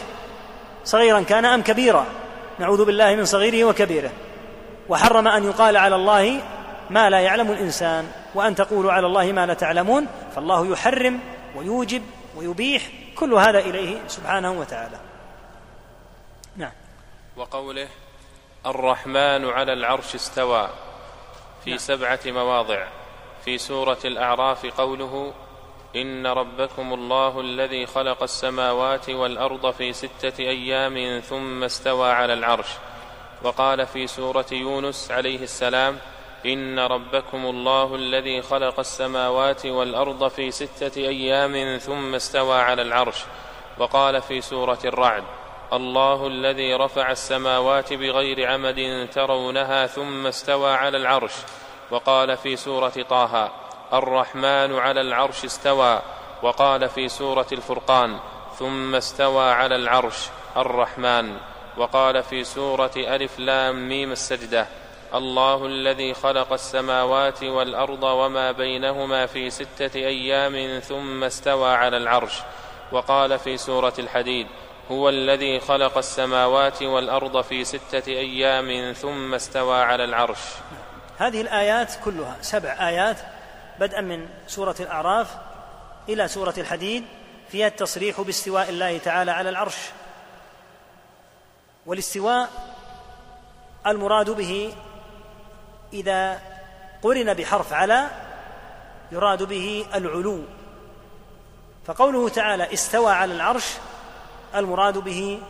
[0.86, 2.06] صغيرا كان أم كبيرا
[2.60, 4.12] نعوذ بالله من صغيره وكبيره.
[4.90, 6.42] وحرم أن يقال على الله
[6.90, 11.20] ما لا يعلم الإنسان وأن تقولوا على الله ما لا تعلمون فالله يحرم
[11.56, 12.02] ويوجب
[12.38, 15.00] ويبيح كل هذا إليه سبحانه وتعالى.
[16.56, 16.72] نعم.
[17.38, 17.88] وقوله
[18.66, 20.70] الرحمن على العرش استوى
[21.64, 21.80] في نعم.
[21.80, 22.88] سبعة مواضع.
[23.46, 25.34] في سورة الأعراف قوله
[25.96, 32.70] إن ربكم الله الذي خلق السماوات والأرض في ستة أيام ثم استوى على العرش.
[33.44, 35.98] وقال في سورة يونس عليه السلام
[36.48, 43.24] إن ربكم الله الذي خلق السماوات والأرض في ستة أيام ثم استوى على العرش
[43.78, 45.24] وقال في سورة الرعد
[45.74, 51.34] الله الذي رفع السماوات بغير عمد ترونها ثم استوى على العرش
[51.92, 53.52] وقال في سورة طه
[53.94, 56.02] الرحمن على العرش استوى
[56.44, 58.20] وقال في سورة الفرقان
[58.60, 61.38] ثم استوى على العرش الرحمن
[61.78, 64.68] وقال في سورة ألف لام ميم السجدة
[65.14, 72.34] الله الذي خلق السماوات والأرض وما بينهما في ستة أيام ثم استوى على العرش.
[72.92, 74.48] وقال في سورة الحديد
[74.92, 80.40] هو الذي خلق السماوات والأرض في ستة أيام ثم استوى على العرش.
[81.18, 83.18] هذه الآيات كلها سبع آيات
[83.80, 85.28] بدءا من سورة الأعراف
[86.10, 87.04] إلى سورة الحديد
[87.50, 89.78] فيها التصريح باستواء الله تعالى على العرش.
[91.86, 92.50] والاستواء
[93.88, 94.74] المراد به
[95.94, 96.40] إذا
[97.04, 98.08] قرن بحرف على
[99.12, 100.44] يراد به العلو.
[101.86, 103.74] فقوله تعالى استوى على العرش
[104.56, 105.42] المراد به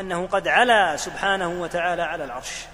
[0.00, 2.64] أنه قد علا سبحانه وتعالى على العرش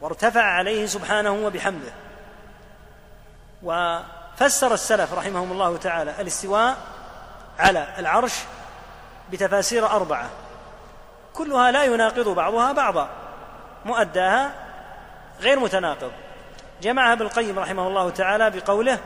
[0.00, 1.92] وارتفع عليه سبحانه وبحمده.
[3.62, 6.76] وفسر السلف رحمهم الله تعالى الاستواء
[7.58, 8.34] على العرش
[9.32, 10.30] بتفاسير أربعة.
[11.34, 13.08] كلها لا يناقض بعضها بعضا
[13.84, 14.67] مؤداها
[15.40, 16.12] غير متناقض.
[16.82, 18.98] جمعها ابن القيم رحمه الله تعالى بقوله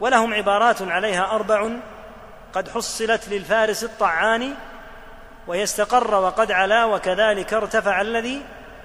[0.00, 1.68] ولهم عبارات عليها أربع
[2.52, 4.54] قد حصلت للفارس الطعان
[5.46, 8.42] وهي استقر وقد علا وكذلك ارتفع الذي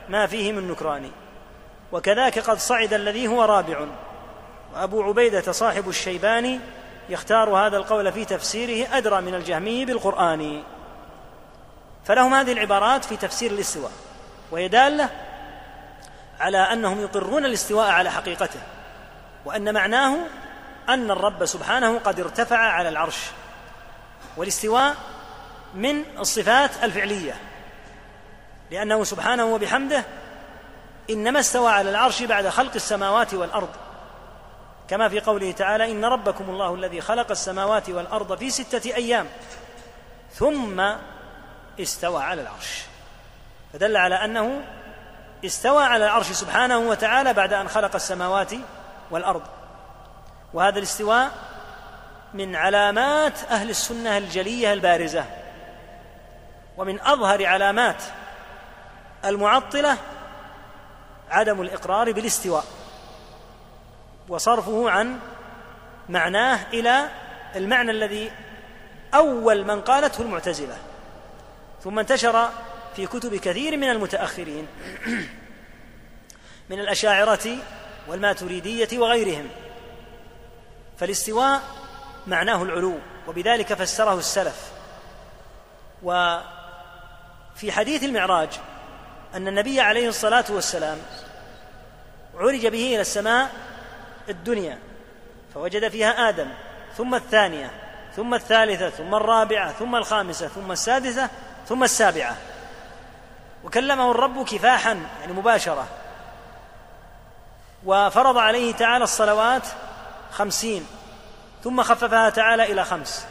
[0.09, 1.11] ما فيه من نكران.
[1.91, 3.85] وكذاك قد صعد الذي هو رابع.
[4.73, 6.59] وأبو عبيدة صاحب الشيباني
[7.09, 10.63] يختار هذا القول في تفسيره أدرى من الجهمي بالقرآن.
[12.05, 13.91] فلهم هذه العبارات في تفسير الاستواء
[14.51, 15.09] وهي دالة
[16.39, 18.59] على أنهم يقرون الاستواء على حقيقته
[19.45, 20.17] وأن معناه
[20.89, 23.17] أن الرب سبحانه قد ارتفع على العرش.
[24.37, 24.95] والاستواء
[25.73, 27.35] من الصفات الفعلية
[28.71, 30.03] لأنه سبحانه وبحمده
[31.09, 33.69] إنما استوى على العرش بعد خلق السماوات والأرض.
[34.87, 39.27] كما في قوله تعالى إن ربكم الله الذي خلق السماوات والأرض في ستة أيام
[40.33, 40.83] ثم
[41.79, 42.83] استوى على العرش.
[43.73, 44.61] فدل على أنه
[45.45, 48.51] استوى على العرش سبحانه وتعالى بعد أن خلق السماوات
[49.11, 49.41] والأرض.
[50.53, 51.31] وهذا الاستواء
[52.33, 55.25] من علامات أهل السنة الجلية البارزة
[56.77, 58.03] ومن أظهر علامات
[59.25, 59.97] المعطلة
[61.29, 62.63] عدم الإقرار بالاستواء
[64.29, 65.19] وصرفه عن
[66.09, 67.09] معناه إلى
[67.55, 68.31] المعنى الذي
[69.13, 70.77] أول من قالته المعتزلة.
[71.83, 72.49] ثم انتشر
[72.95, 74.67] في كتب كثير من المتأخرين.
[76.69, 77.57] من الأشاعرة
[78.07, 79.49] والماتريدية وغيرهم.
[80.97, 81.61] فالاستواء
[82.27, 84.71] معناه العلو وبذلك فسره السلف.
[86.03, 88.49] وفي حديث المعراج
[89.35, 90.97] أن النبي عليه الصلاة والسلام
[92.35, 93.51] عرج به إلى السماء
[94.29, 94.79] الدنيا
[95.53, 96.47] فوجد فيها آدم
[96.97, 97.71] ثم الثانية
[98.15, 101.29] ثم الثالثة ثم الرابعة ثم الخامسة ثم السادسة
[101.67, 102.37] ثم السابعة.
[103.65, 105.87] وكلمه الرب كفاحا يعني مباشرة.
[107.85, 109.63] وفرض عليه تعالى الصلوات
[110.31, 110.87] خمسين
[111.63, 113.25] ثم خففها تعالى إلى خمس.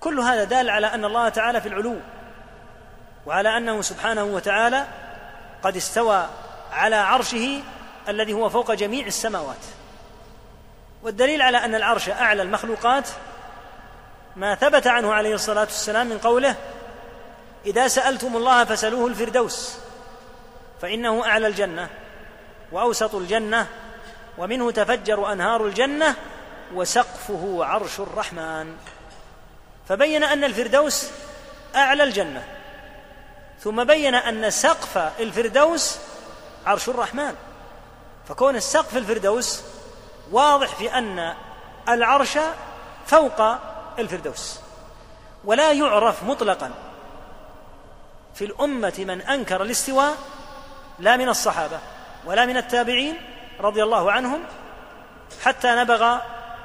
[0.00, 1.96] كل هذا دال على أن الله تعالى في العلو
[3.26, 4.86] وعلى أنه سبحانه وتعالى
[5.62, 6.26] قد استوى
[6.72, 7.62] على عرشه
[8.08, 9.64] الذي هو فوق جميع السماوات.
[11.02, 13.08] والدليل على أن العرش أعلى المخلوقات
[14.36, 16.56] ما ثبت عنه عليه الصلاة والسلام من قوله
[17.66, 19.74] إذا سألتم الله فسلوه الفردوس
[20.82, 21.88] فإنه أعلى الجنة
[22.72, 23.66] وأوسط الجنة
[24.38, 26.14] ومنه تفجر أنهار الجنة
[26.74, 28.76] وسقفه عرش الرحمن.
[29.88, 31.10] فبين أن الفردوس
[31.76, 32.44] أعلى الجنة
[33.60, 35.96] ثم بين أن سقف الفردوس
[36.66, 37.34] عرش الرحمن.
[38.28, 39.62] فكون السقف الفردوس
[40.30, 41.34] واضح في أن
[41.88, 42.38] العرش
[43.06, 43.40] فوق
[43.98, 44.60] الفردوس
[45.44, 46.87] ولا يعرف مطلقا.
[48.38, 50.16] في الأمة من أنكر الاستواء
[50.98, 51.78] لا من الصحابة
[52.26, 53.16] ولا من التابعين
[53.60, 54.40] رضي الله عنهم
[55.44, 56.18] حتى نبغ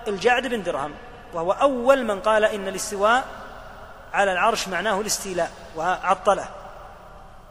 [0.07, 0.93] الجعد بن درهم
[1.33, 3.23] وهو أول من قال إن الاستواء
[4.13, 6.45] على العرش معناه الاستيلاء وعطله.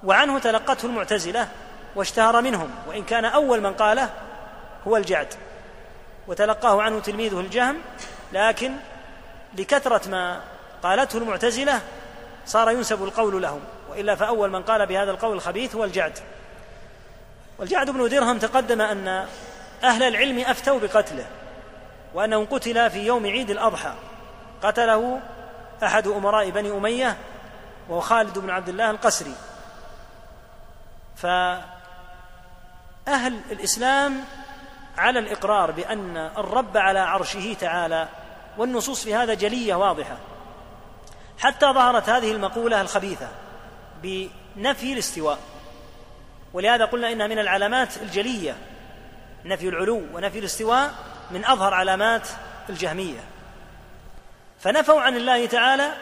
[0.05, 1.49] وعنه تلقته المعتزلة
[1.97, 4.11] واشتهر منهم وإن كان أول من قاله
[4.89, 5.35] هو الجعد.
[6.29, 7.77] وتلقاه عنه تلميذه الجهم
[8.33, 8.77] لكن
[9.59, 10.41] لكثرة ما
[10.83, 11.81] قالته المعتزلة
[12.47, 13.61] صار ينسب القول لهم.
[13.93, 16.19] وإلا فأول من قال بهذا القول الخبيث هو الجعد.
[17.59, 19.27] والجعد بن درهم تقدم أن
[19.85, 21.27] أهل العلم أفتوا بقتله
[22.15, 23.95] وانه قتل في يوم عيد الأضحى.
[24.63, 25.21] قتله
[25.83, 27.17] أحد أمراء بني أمية
[27.89, 29.35] وهو خالد بن عبد الله القسري.
[31.17, 31.63] فأهل
[33.51, 34.25] الإسلام
[34.99, 38.09] على الإقرار بأن الرب على عرشه تعالى
[38.59, 40.17] والنصوص في هذا جلية واضحة.
[41.39, 43.29] حتى ظهرت هذه المقولة الخبيثة.
[44.03, 45.39] بنفي الاستواء.
[46.53, 48.57] ولهذا قلنا إنها من العلامات الجلية
[49.45, 50.95] نفي العلو ونفي الاستواء
[51.31, 52.29] من أظهر علامات
[52.69, 53.21] الجهمية.
[54.61, 55.93] فنفوا عن الله تعالى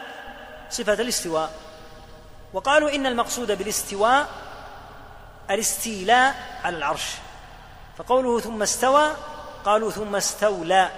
[0.70, 1.52] صفة الاستواء.
[2.52, 4.28] وقالوا إن المقصود بالاستواء
[5.50, 6.34] الاستيلاء
[6.64, 7.14] على العرش.
[7.98, 9.10] فقوله ثم استوى
[9.64, 10.90] قالوا ثم استولى.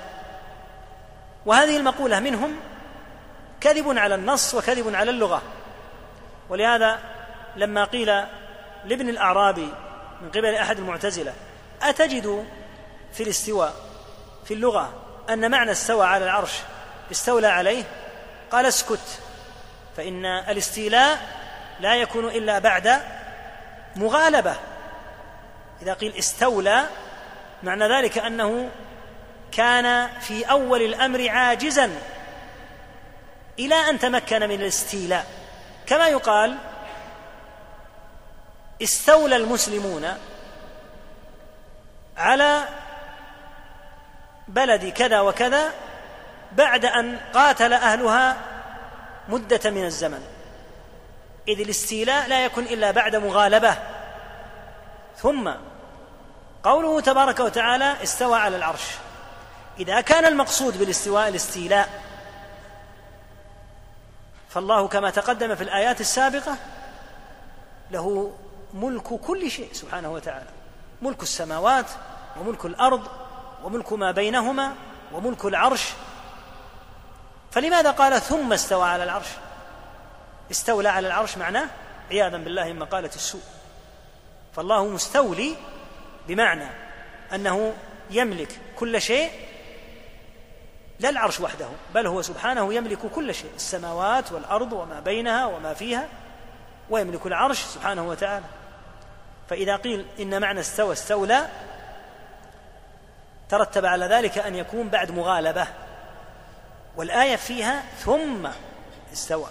[1.47, 2.57] وهذه المقولة منهم
[3.61, 5.43] كذب على النص وكذب على اللغة.
[6.53, 6.99] ولهذا
[7.57, 8.07] لما قيل
[8.85, 9.69] لابن الاعرابي
[10.23, 11.33] من قبل أحد المعتزلة
[11.83, 12.47] أتجد
[13.13, 13.75] في الاستواء
[14.45, 16.53] في اللغة أن معنى استوى على العرش
[17.11, 17.85] استولى عليه؟
[18.51, 19.21] قال اسكت
[19.97, 21.19] فإن الاستيلاء
[21.81, 23.01] لا يكون إلا بعد
[23.97, 24.55] مغالبة.
[25.83, 26.85] إذا قيل استولى
[27.63, 28.71] معنى ذلك أنه
[29.53, 31.91] كان في أول الأمر عاجزا
[33.59, 35.42] إلى أن تمكن من الاستيلاء.
[35.87, 36.59] كما يقال
[38.83, 40.09] استولى المسلمون
[42.17, 42.65] على
[44.49, 45.73] بلد كذا وكذا
[46.53, 48.37] بعد أن قاتل أهلها
[49.29, 50.23] مدة من الزمن.
[51.49, 53.77] إذ الاستيلاء لا يكون إلا بعد مغالبة.
[55.17, 55.53] ثم
[56.63, 58.85] قوله تبارك وتعالى استوى على العرش.
[59.79, 61.89] إذا كان المقصود بالاستواء الاستيلاء
[64.55, 66.57] فالله كما تقدم في الآيات السابقة
[67.91, 68.33] له
[68.75, 70.49] ملك كل شيء سبحانه وتعالى.
[71.03, 71.87] ملك السماوات
[72.41, 73.09] وملك الأرض
[73.65, 74.75] وملك ما بينهما
[75.13, 75.89] وملك العرش.
[77.51, 79.29] فلماذا قال ثم استوى على العرش؟
[80.51, 81.69] استولى على العرش معناه
[82.11, 83.43] عياذا بالله من مقالة السوء.
[84.57, 85.57] فالله مستولي
[86.29, 86.67] بمعنى
[87.35, 87.75] أنه
[88.11, 89.31] يملك كل شيء
[91.01, 96.09] لا العرش وحده بل هو سبحانه يملك كل شيء السماوات والأرض وما بينها وما فيها
[96.91, 98.45] ويملك العرش سبحانه وتعالى.
[99.51, 101.49] فإذا قيل إن معنى استوى استولى
[103.49, 105.67] ترتب على ذلك أن يكون بعد مغالبة.
[106.97, 108.49] والآية فيها ثم
[109.13, 109.47] استوى.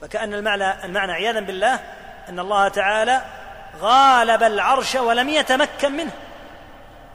[0.00, 1.80] فكأن المعنى المعنى عياذا بالله
[2.28, 3.22] أن الله تعالى
[3.80, 6.12] غالب العرش ولم يتمكن منه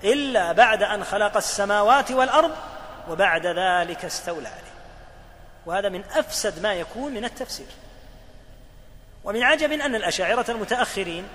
[0.04, 2.52] إلا بعد أن خلق السماوات والأرض
[3.10, 4.74] وبعد ذلك استولى عليه.
[5.66, 7.68] وهذا من أفسد ما يكون من التفسير.
[9.24, 11.28] ومن عجب أن الأشاعرة المتأخرين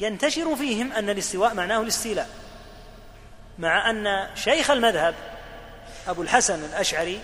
[0.00, 2.28] ينتشر فيهم أن الاستواء معناه الاستيلاء
[3.58, 5.14] مع أن شيخ المذهب
[6.08, 7.20] أبو الحسن الأشعري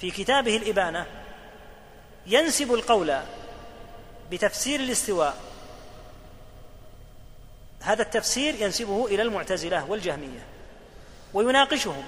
[0.00, 1.06] في كتابه الإبانة
[2.26, 3.20] ينسب القول
[4.30, 5.36] بتفسير الاستواء.
[7.82, 10.53] هذا التفسير ينسبه إلى المعتزلة والجهمية.
[11.34, 12.04] ويناقشهم.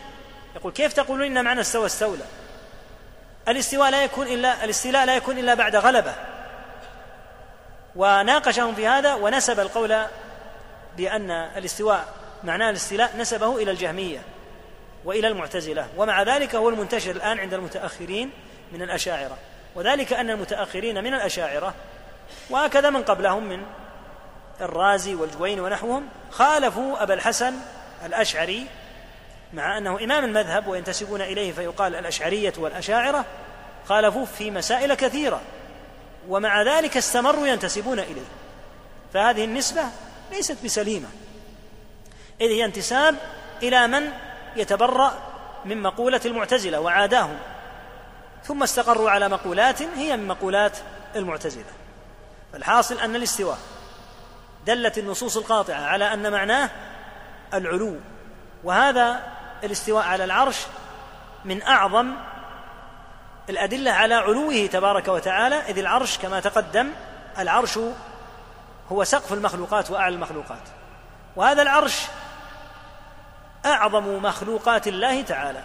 [0.57, 2.25] يقول كيف تقولون إن معنى استوى استولى؟
[3.49, 6.15] الاستواء لا يكون الا الاستيلاء لا يكون إلا بعد غلبة.
[7.97, 10.03] وناقشهم في هذا ونسب القول
[10.97, 12.15] بأن الاستواء
[12.45, 14.23] معناه الاستيلاء نسبه إلى الجهمية
[15.05, 15.89] وإلى المعتزلة.
[15.97, 18.31] ومع ذلك هو المنتشر الآن عند المتأخرين
[18.73, 19.39] من الأشاعرة.
[19.75, 21.75] وذلك أن المتأخرين من الأشاعرة
[22.51, 23.63] وهكذا من قبلهم من
[24.61, 27.55] الرازي والجوين ونحوهم خالفوا أبا الحسن
[28.05, 28.67] الأشعري
[29.53, 33.25] مع أنه إمام المذهب وينتسبون إليه فيقال الأشعرية والأشاعرة
[33.89, 35.41] خالفوه في مسائل كثيرة
[36.29, 38.27] ومع ذلك استمروا ينتسبون إليه.
[39.15, 39.83] فهذه النسبة
[40.33, 41.09] ليست بسليمة.
[42.41, 43.17] إذ هي انتساب
[43.63, 44.11] إلى من
[44.57, 45.15] يتبرأ
[45.65, 47.39] من مقولة المعتزلة وعاداهم
[48.45, 50.79] ثم استقروا على مقولات هي من مقولات
[51.17, 51.65] المعتزلة.
[52.53, 53.59] فالحاصل أن الاستواء
[54.67, 56.71] دلت النصوص القاطعة على أن معناه
[57.55, 57.97] العلو
[58.65, 59.36] وهذا
[59.67, 60.57] الاستواء على العرش
[61.45, 62.15] من أعظم
[63.51, 66.91] الأدلة على علوه تبارك وتعالى إذ العرش كما تقدم
[67.39, 67.79] العرش
[68.93, 70.63] هو سقف المخلوقات وأعلى المخلوقات.
[71.37, 72.03] وهذا العرش
[73.67, 75.65] أعظم مخلوقات الله تعالى.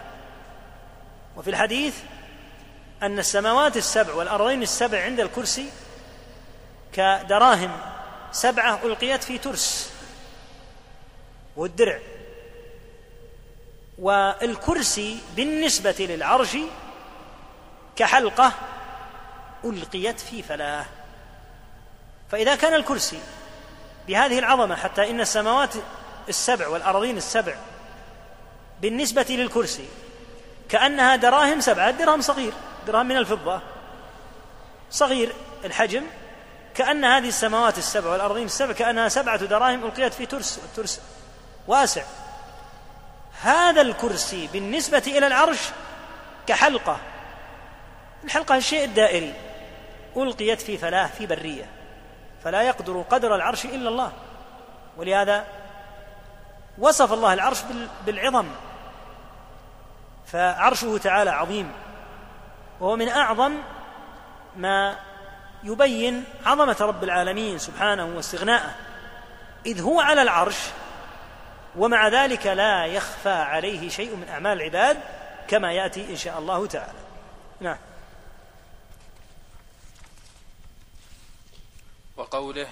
[1.36, 1.98] وفي الحديث
[3.02, 5.70] أن السماوات السبع والأرضين السبع عند الكرسي
[6.92, 7.70] كدراهم
[8.32, 9.92] سبعة ألقيت في ترس
[11.56, 11.98] والدرع.
[13.98, 16.56] والكرسي بالنسبة للعرش
[17.96, 18.52] كحلقة
[19.64, 20.86] ألقيت في فلاة.
[22.30, 23.20] فإذا كان الكرسي
[24.08, 25.74] بهذه العظمة حتى إن السماوات
[26.28, 27.54] السبع والأراضين السبع
[28.80, 29.88] بالنسبة للكرسي
[30.68, 32.52] كأنها دراهم سبعة درهم صغير
[32.86, 33.60] درهم من الفضة.
[34.90, 35.32] صغير
[35.64, 36.04] الحجم
[36.74, 41.00] كأن هذه السماوات السبع والأرضين السبع كأنها سبعة دراهم ألقيت في ترس الترس
[41.66, 42.02] واسع.
[43.42, 45.68] هذا الكرسي بالنسبة إلى العرش
[46.46, 46.96] كحلقة.
[48.24, 49.34] الحلقة الشيء الدائري
[50.16, 51.64] ألقيت في فلاة في برية.
[52.44, 54.12] فلا يقدر قدر العرش إلا الله.
[54.96, 55.44] ولهذا
[56.78, 57.58] وصف الله العرش
[58.06, 58.48] بالعظم.
[60.26, 61.72] فعرشه تعالى عظيم.
[62.80, 63.58] وهو من أعظم
[64.56, 64.96] ما
[65.64, 68.74] يبين عظمة رب العالمين سبحانه واستغناءه.
[69.66, 70.56] إذ هو على العرش
[71.76, 75.00] ومع ذلك لا يخفى عليه شيء من أعمال العباد
[75.48, 76.98] كما يأتي إن شاء الله تعالى.
[77.60, 77.78] نعم.
[82.16, 82.66] وقوله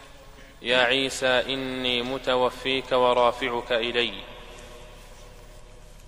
[0.62, 4.22] يا عيسى إني متوفيك ورافعك إلي.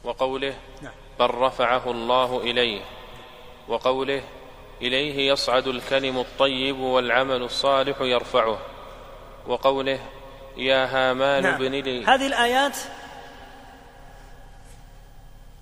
[0.04, 0.92] وقوله نعم.
[1.18, 2.82] بل رفعه الله إليه.
[3.68, 4.22] وقوله
[4.82, 8.58] إليه يصعد الكلم الطيب والعمل الصالح يرفعه.
[9.46, 10.00] وقوله
[10.56, 11.54] يا هامان نعم.
[11.54, 12.06] ابن لي.
[12.06, 12.76] هذه الآيات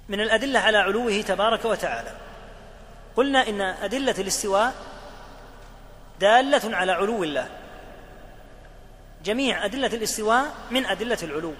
[0.08, 2.16] من الأدلة على علوه تبارك وتعالى.
[3.16, 4.74] قلنا إن أدلة الاستواء
[6.20, 7.48] دالة على علو الله.
[9.24, 11.54] جميع أدلة الاستواء من أدلة العلو.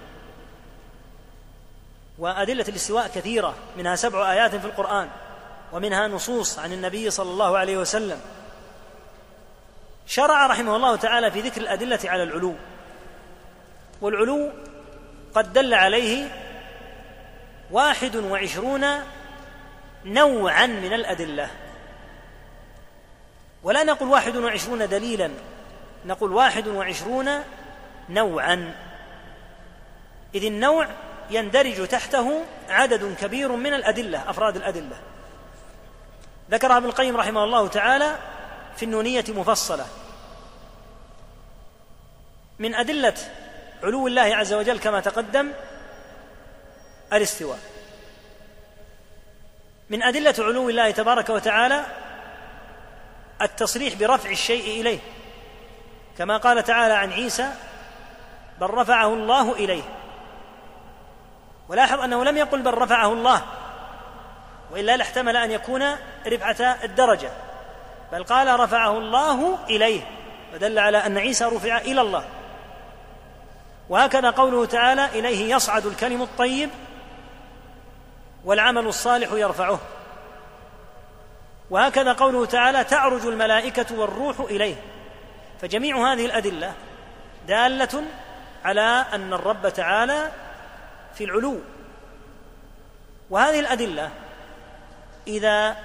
[2.19, 5.09] وأدلة الاستواء كثيرة منها سبع آيات في القرآن
[5.73, 8.19] ومنها نصوص عن النبي صلى الله عليه وسلم.
[10.07, 12.55] شرع رحمه الله تعالى في ذكر الأدلة على العلو.
[14.01, 14.51] والعلو
[15.35, 16.27] قد دل عليه
[17.71, 18.85] واحد وعشرون
[20.05, 21.49] نوعا من الأدلة.
[23.63, 25.31] ولا نقول واحد وعشرون دليلا
[26.05, 27.29] نقول واحد وعشرون
[28.09, 28.75] نوعا.
[30.35, 30.87] إذ النوع
[31.29, 34.97] يندرج تحته عدد كبير من الأدلة أفراد الأدلة.
[36.51, 38.15] ذكرها ابن القيم رحمه الله تعالى
[38.75, 39.85] في النونية مفصلة.
[42.59, 43.15] من أدلة
[43.83, 45.51] علو الله عز وجل كما تقدم
[47.13, 47.59] الاستواء.
[49.89, 51.85] من أدلة علو الله تبارك وتعالى
[53.41, 54.99] التصريح برفع الشيء إليه
[56.17, 57.53] كما قال تعالى عن عيسى
[58.61, 59.83] بل رفعه الله إليه
[61.69, 63.41] ولاحظ أنه لم يقل بل رفعه الله
[64.71, 65.95] وإلا لاحتمل أن يكون
[66.27, 67.29] رفعة الدرجة
[68.11, 70.01] بل قال رفعه الله إليه
[70.53, 72.25] ودل على أن عيسى رفع إلى الله.
[73.91, 76.69] وهكذا قوله تعالى إليه يصعد الكلم الطيب
[78.45, 79.79] والعمل الصالح يرفعه.
[81.69, 84.75] وهكذا قوله تعالى تعرج الملائكة والروح إليه.
[85.61, 86.73] فجميع هذه الأدلة
[87.47, 88.03] دالة
[88.65, 90.31] على أن الرب تعالى
[91.15, 91.59] في العلو.
[93.29, 94.09] وهذه الأدلة
[95.27, 95.75] إذا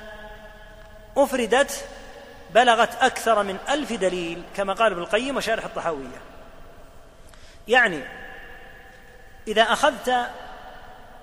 [1.16, 1.88] أفردت
[2.54, 6.35] بلغت أكثر من ألف دليل كما قال ابن القيم وشارح الطحاوية.
[7.68, 8.00] يعني
[9.48, 10.30] إذا أخذت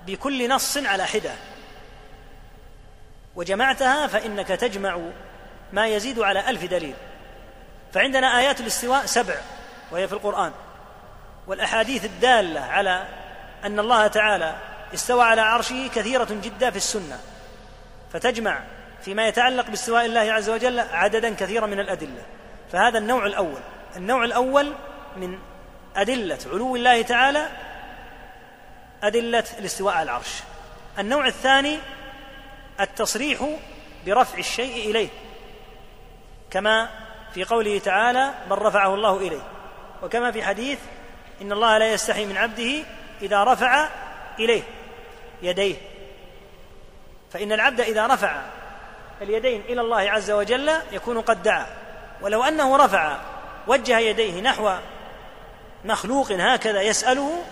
[0.06, 1.34] بكل نص على حدة
[3.36, 5.00] وجمعتها فإنك تجمع
[5.72, 6.94] ما يزيد على ألف دليل.
[7.92, 9.34] فعندنا آيات الاستواء سبع
[9.90, 10.52] وهي في القرآن.
[11.46, 13.04] والأحاديث الدالة على
[13.64, 14.56] أن الله تعالى
[14.94, 17.20] استوى على عرشه كثيرة جدا في السنة.
[18.12, 18.60] فتجمع
[19.02, 22.22] فيما يتعلق باستواء الله عز وجل عددا كثيرا من الأدلة.
[22.72, 23.60] فهذا النوع الأول.
[23.96, 24.72] النوع الأول
[25.16, 25.38] من
[25.96, 27.48] أدلة علو الله تعالى
[29.02, 30.42] أدلة الاستواء على العرش.
[30.98, 31.78] النوع الثاني
[32.80, 33.48] التصريح
[34.06, 35.08] برفع الشيء إليه
[36.50, 36.88] كما
[37.34, 39.42] في قوله تعالى بل رفعه الله إليه
[40.02, 40.78] وكما في حديث
[41.42, 42.84] إن الله لا يستحي من عبده
[43.22, 43.88] إذا رفع
[44.38, 44.62] إليه
[45.42, 45.76] يديه
[47.32, 48.42] فإن العبد إذا رفع
[49.22, 51.66] اليدين إلى الله عز وجل يكون قد دعا.
[52.20, 53.18] ولو أنه رفع
[53.66, 54.70] وجه يديه نحو
[55.84, 57.42] مخلوق هكذا يسأله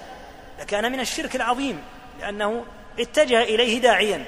[0.61, 1.85] لكان من الشرك العظيم
[2.21, 2.65] لأنه
[2.99, 4.25] اتجه إليه داعيا.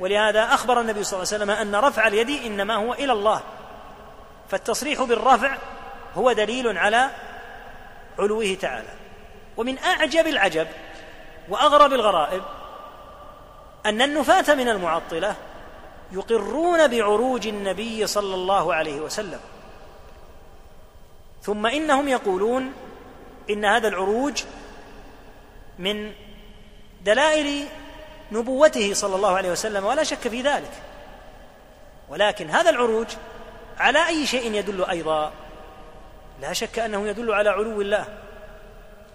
[0.00, 3.40] ولهذا أخبر النبي صلى الله عليه وسلم أن رفع اليد إنما هو إلى الله.
[4.48, 5.56] فالتصريح بالرفع
[6.14, 7.10] هو دليل على
[8.18, 8.88] علوه تعالى.
[9.56, 10.68] ومن أعجب العجب
[11.48, 12.42] وأغرب الغرائب
[13.86, 15.34] أن النفاة من المعطلة
[16.12, 19.40] يقرون بعروج النبي صلى الله عليه وسلم.
[21.42, 22.72] ثم إنهم يقولون
[23.50, 24.42] إن هذا العروج
[25.78, 26.12] من
[27.04, 27.64] دلائل
[28.32, 30.70] نبوته صلى الله عليه وسلم ولا شك في ذلك.
[32.08, 33.06] ولكن هذا العروج
[33.78, 35.32] على أي شيء يدل أيضا؟
[36.40, 38.04] لا شك أنه يدل على علو الله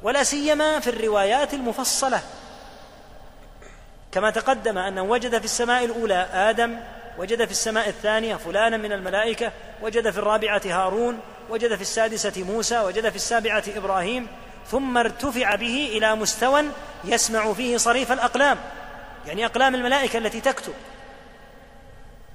[0.04, 2.22] ولا سيما في الروايات المفصلة.
[4.12, 6.80] كما تقدم أنه وجد في السماء الأولى آدم
[7.18, 9.52] وجد في السماء الثانية فلانا من الملائكة
[9.82, 11.20] وجد في الرابعة هارون
[11.50, 14.28] وجد في السادسة موسى وجد في السابعة إبراهيم
[14.72, 16.64] ثم ارتفع به إلى مستوى
[17.04, 18.58] يسمع فيه صريف الأقلام
[19.28, 20.74] يعني أقلام الملائكة التي تكتب.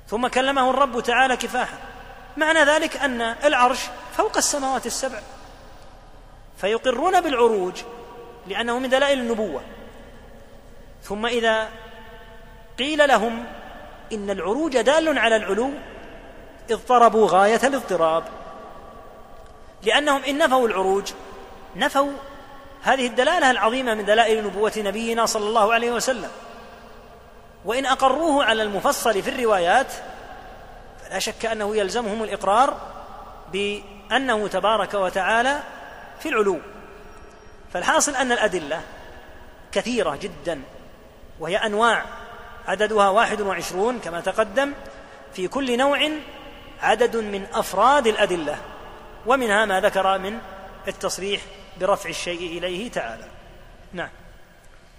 [0.09, 1.79] ثم كلمه الرب تعالى كفاحا.
[2.37, 3.81] معنى ذلك أن العرش
[4.17, 5.19] فوق السماوات السبع.
[6.57, 7.83] فيقرون بالعروج
[8.47, 9.63] لأنه من دلائل النبوة.
[11.03, 11.69] ثم إذا
[12.79, 13.45] قيل لهم
[14.13, 15.71] إن العروج دال على العلو
[16.71, 18.25] اضطربوا غاية الاضطراب.
[19.83, 21.13] لأنهم إن نفوا العروج
[21.77, 22.13] نفوا
[22.83, 26.31] هذه الدلالة العظيمة من دلائل نبوة نبينا صلى الله عليه وسلم.
[27.65, 29.87] وإن أقروه على المفصل في الروايات
[31.05, 32.77] فلا شك أنه يلزمهم الإقرار
[33.53, 35.61] بأنه تبارك وتعالى
[36.21, 36.59] في العلو.
[37.73, 38.81] فالحاصل أن الأدلة
[39.73, 40.63] كثيرة جدا
[41.41, 42.05] وهي أنواع
[42.69, 44.73] عددها واحد وعشرون كما تقدم
[45.35, 46.11] في كل نوع
[46.83, 48.59] عدد من أفراد الأدلة.
[49.27, 50.39] ومنها ما ذكر من
[50.89, 51.41] التصريح
[51.81, 53.25] برفع الشيء إليه تعالى.
[53.93, 54.11] نعم.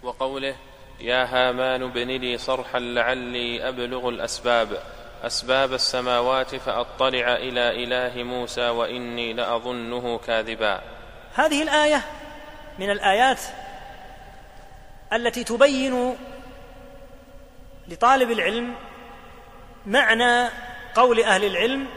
[0.03, 0.55] وقوله
[0.99, 4.83] يا هامان ابن لي صرحا لعلي أبلغ الأسباب.
[5.23, 10.81] أسباب السماوات فأطلع إلى إله موسى وإني لأظنه كاذبا.
[11.35, 12.01] هذه الآية
[12.79, 13.39] من الآيات
[15.13, 16.17] التي تبين
[17.87, 18.75] لطالب العلم
[19.85, 20.49] معنى
[20.95, 21.87] قول أهل العلم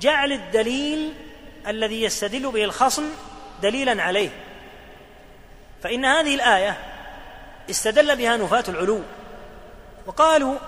[0.00, 1.14] جعل الدليل
[1.66, 3.04] الذي يستدل به الخصم
[3.62, 4.30] دليلا عليه.
[5.82, 6.76] فإن هذه الآية
[7.70, 9.00] استدل بها نفاة العلو.
[10.06, 10.58] وقالوا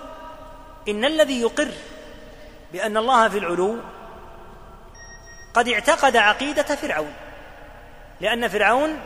[0.88, 1.68] إن الذي يقر
[2.72, 3.78] بأن الله في العلو
[5.54, 7.12] قد اعتقد عقيدة فرعون
[8.20, 8.98] لأن فرعون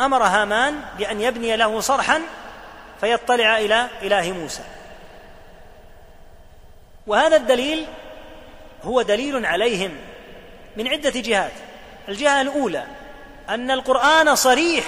[0.00, 2.22] أمر هامان بأن يبني له صرحا
[3.00, 4.62] فيطلع إلى إله موسى.
[7.06, 7.86] وهذا الدليل
[8.86, 9.96] هو دليل عليهم
[10.76, 11.52] من عدة جهات.
[12.08, 12.86] الجهة الأولى
[13.48, 14.84] أن القرآن صريح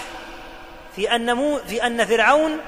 [0.97, 2.59] في أن مو في أن فرعون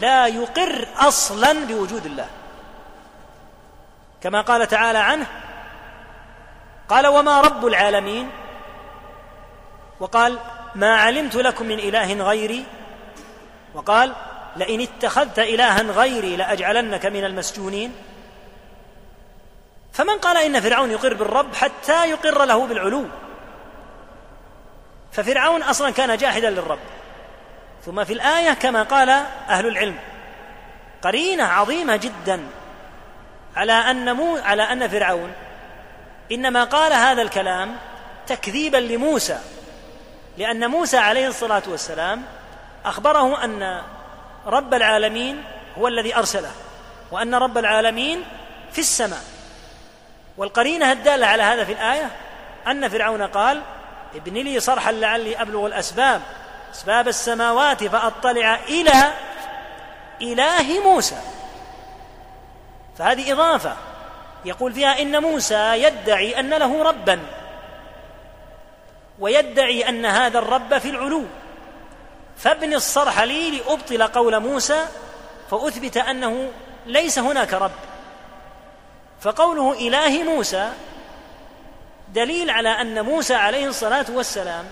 [0.00, 2.28] لا يقر أصلا بوجود الله.
[4.22, 5.26] كما قال تعالى عنه
[6.88, 8.30] قال وما رب العالمين؟
[10.00, 10.38] وقال
[10.74, 12.64] ما علمت لكم من إله غيري؟
[13.74, 14.12] وقال
[14.56, 17.92] لئن اتخذت الها غيري لأجعلنك من المسجونين.
[19.94, 23.04] فمن قال إن فرعون يقر بالرب حتى يقر له بالعلو؟
[25.12, 26.78] ففرعون أصلا كان جاحدا للرب.
[27.86, 29.08] ثم في الآية كما قال
[29.48, 29.98] أهل العلم
[31.02, 32.46] قرينة عظيمة جدا
[33.56, 35.32] على أن مو على أن فرعون
[36.32, 37.76] إنما قال هذا الكلام
[38.26, 39.38] تكذيبا لموسى
[40.38, 42.22] لأن موسى عليه الصلاة والسلام
[42.84, 43.82] أخبره أن
[44.46, 45.44] رب العالمين
[45.78, 46.50] هو الذي أرسله
[47.10, 48.24] وأن رب العالمين
[48.72, 49.33] في السماء.
[50.36, 52.10] والقرينة الدالة على هذا في الآية
[52.66, 53.62] أن فرعون قال
[54.14, 56.20] ابن لي صرحا لعلي أبلغ الأسباب
[56.74, 59.12] أسباب السماوات فأطلع إلى
[60.22, 61.16] إله موسى.
[62.98, 63.76] فهذه إضافة
[64.44, 67.20] يقول فيها إن موسى يدعي أن له ربا
[69.18, 71.24] ويدعي أن هذا الرب في العلو.
[72.36, 74.86] فابن الصرح لي لأبطل قول موسى
[75.50, 76.50] فأثبت أنه
[76.86, 77.93] ليس هناك رب.
[79.24, 80.70] فقوله اله موسى
[82.08, 84.64] دليل على أن موسى عليه الصلاة والسلام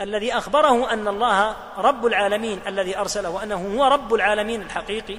[0.00, 5.18] الذي أخبره أن الله رب العالمين الذي أرسله وأنه هو رب العالمين الحقيقي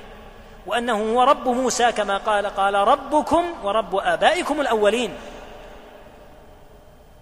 [0.65, 5.13] وأنه هو رب موسى كما قال قال ربكم ورب آبائكم الأولين.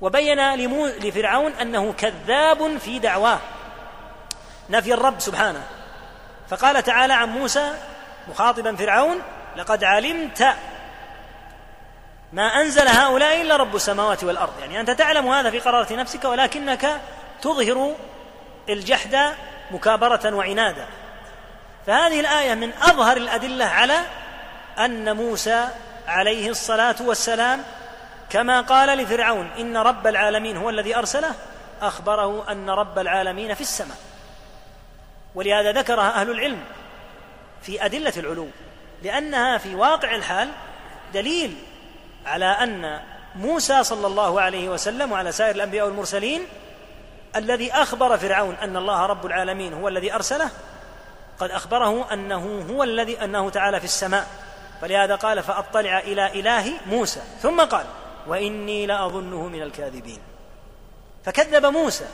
[0.01, 0.55] وبين
[0.99, 3.39] لفرعون أنه كذاب في دعواه
[4.69, 5.63] نفي الرب سبحانه.
[6.49, 7.73] فقال تعالى عن موسى
[8.29, 9.21] مخاطبا فرعون
[9.55, 10.55] لقد علمت
[12.35, 14.59] ما أنزل هؤلاء إلا رب السماوات والأرض.
[14.59, 17.01] يعني أنت تعلم هذا في قرارة نفسك ولكنك
[17.41, 17.95] تظهر
[18.69, 19.33] الجحد
[19.71, 20.87] مكابرة وعنادا.
[21.87, 23.99] فهذه الآية من أظهر الأدلة على
[24.79, 25.67] أن موسى
[26.07, 27.63] عليه الصلاة والسلام
[28.29, 31.33] كما قال لفرعون إن رب العالمين هو الذي أرسله
[31.81, 33.97] أخبره أن رب العالمين في السماء.
[35.35, 36.63] ولهذا ذكرها أهل العلم
[37.61, 38.47] في أدلة العلو
[39.03, 40.49] لأنها في واقع الحال
[41.13, 41.57] دليل
[42.25, 43.01] على أن
[43.35, 46.41] موسى صلى الله عليه وسلم وعلى سائر الأنبياء والمرسلين
[47.35, 50.49] الذي أخبر فرعون أن الله رب العالمين هو الذي أرسله
[51.39, 54.27] قد أخبره أنه هو الذي أنه تعالى في السماء.
[54.81, 57.21] فلهذا قال فأطلع إلى إله موسى.
[57.41, 57.85] ثم قال
[58.27, 60.19] وإني لأظنه من الكاذبين.
[61.25, 62.05] فكذب موسى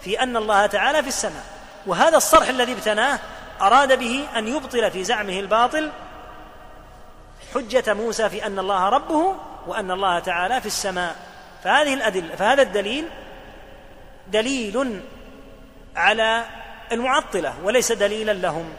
[0.00, 1.44] في أن الله تعالى في السماء.
[1.86, 3.18] وهذا الصرح الذي ابتناه
[3.60, 5.90] أراد به أن يبطل في زعمه الباطل
[7.54, 9.34] حجة موسى في أن الله ربه
[9.68, 11.16] وأن الله تعالى في السماء.
[11.64, 13.04] فهذه الأدلة فهذا الدليل
[14.28, 15.00] دليل
[15.96, 16.44] على
[16.92, 18.72] المعطلة وليس دليلا لهم.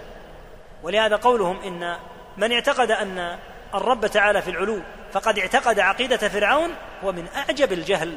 [0.84, 1.96] ولهذا قولهم إن
[2.38, 3.38] من اعتقد أن
[3.74, 4.80] الرب تعالى في العلو
[5.12, 8.16] فقد اعتقد عقيدة فرعون هو من أعجب الجهل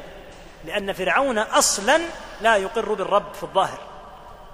[0.65, 1.99] لأن فرعون أصلا
[2.41, 3.79] لا يقر بالرب في الظاهر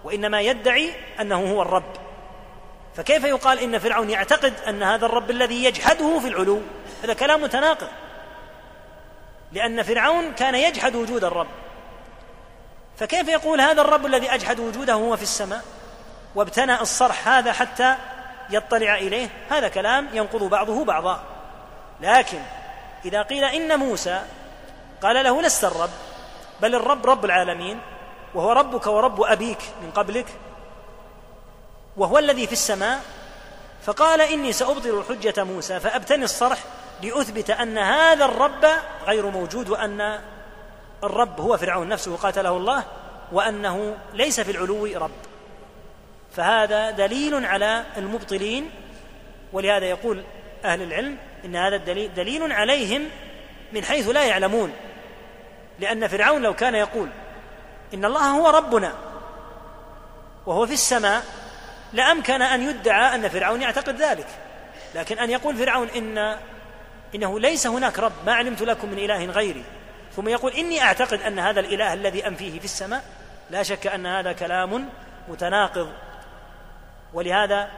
[0.04, 1.94] وإنما يدعي أنه هو الرب.
[2.96, 6.62] فكيف يقال إن فرعون يعتقد أن هذا الرب الذي يجحده في العلو؟
[7.04, 7.88] هذا كلام متناقض.
[9.52, 11.48] لأن فرعون كان يجحد وجود الرب.
[12.98, 15.64] فكيف يقول هذا الرب الذي أجحد وجوده هو في السماء؟
[16.36, 17.96] وابتنى الصرح هذا حتى
[18.50, 21.24] يطلع إليه؟ هذا كلام ينقض بعضه بعضا.
[22.02, 22.40] لكن
[23.06, 24.22] إذا قيل إن موسى
[25.02, 25.90] قال له لست الرب
[26.62, 27.80] بل الرب رب العالمين
[28.34, 30.26] وهو ربك ورب أبيك من قبلك
[31.98, 33.02] وهو الذي في السماء
[33.86, 36.60] فقال إني سأبطل حجة موسى فأبتني الصرح
[37.04, 38.66] لاثبت أن هذا الرب
[39.06, 40.20] غير موجود وأن
[41.04, 42.84] الرب هو فرعون نفسه قاتله الله
[43.32, 45.12] وأنه ليس في العلو رب.
[46.36, 48.72] فهذا دليل على المبطلين
[49.54, 50.24] ولهذا يقول
[50.66, 53.10] أهل العلم إن هذا الدليل دليل عليهم
[53.72, 54.74] من حيث لا يعلمون.
[55.80, 57.10] لأن فرعون لو كان يقول
[57.94, 58.94] إن الله هو ربنا
[60.46, 61.24] وهو في السماء
[61.94, 64.28] لأمكن أن يدعى أن فرعون يعتقد ذلك.
[64.96, 66.38] لكن أن يقول فرعون إن
[67.16, 69.64] إنه ليس هناك رب ما علمت لكم من إله غيري.
[70.16, 73.04] ثم يقول إني أعتقد أن هذا الإله الذي انفيه في السماء
[73.50, 74.90] لا شك أن هذا كلام
[75.28, 75.92] متناقض.
[77.14, 77.72] ولهذا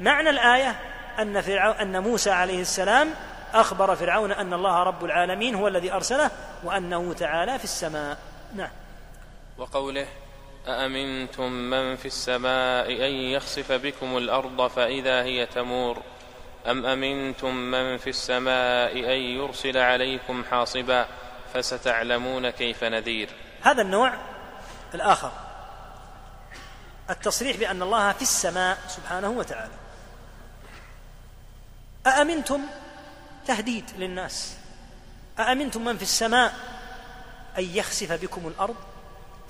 [0.00, 0.80] معنى الآية
[1.18, 3.10] أن فرعون أن موسى عليه السلام
[3.54, 6.30] أخبر فرعون أن الله رب العالمين هو الذي أرسله
[6.64, 8.18] وأنه تعالى في السماء.
[8.56, 8.70] نعم.
[9.58, 10.06] وقوله
[10.68, 16.02] أأمنتم من في السماء أن يخسف بكم الأرض فإذا هي تمور؟
[16.66, 21.06] أم أمنتم من في السماء أن يرسل عليكم حاصبا
[21.54, 23.28] فستعلمون كيف نذير؟
[23.62, 24.14] هذا النوع
[24.94, 25.32] الآخر.
[27.10, 29.72] التصريح بأن الله في السماء سبحانه وتعالى.
[32.06, 32.60] أأمنتم
[33.46, 34.56] تهديد للناس؟
[35.38, 36.54] أأمنتم من في السماء
[37.58, 38.76] أن يخسف بكم الأرض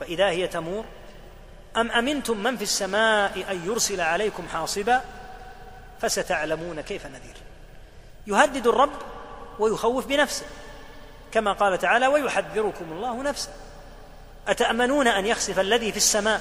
[0.00, 0.84] فإذا هي تمور؟
[1.76, 5.02] أم أمنتم من في السماء أن يرسل عليكم حاصبا
[6.02, 7.36] فستعلمون كيف نذير.
[8.26, 8.92] يهدد الرب
[9.58, 10.46] ويخوف بنفسه
[11.32, 13.50] كما قال تعالى ويحذركم الله نفسه.
[14.48, 16.40] أتأمنون أن يخسف الذي في السماء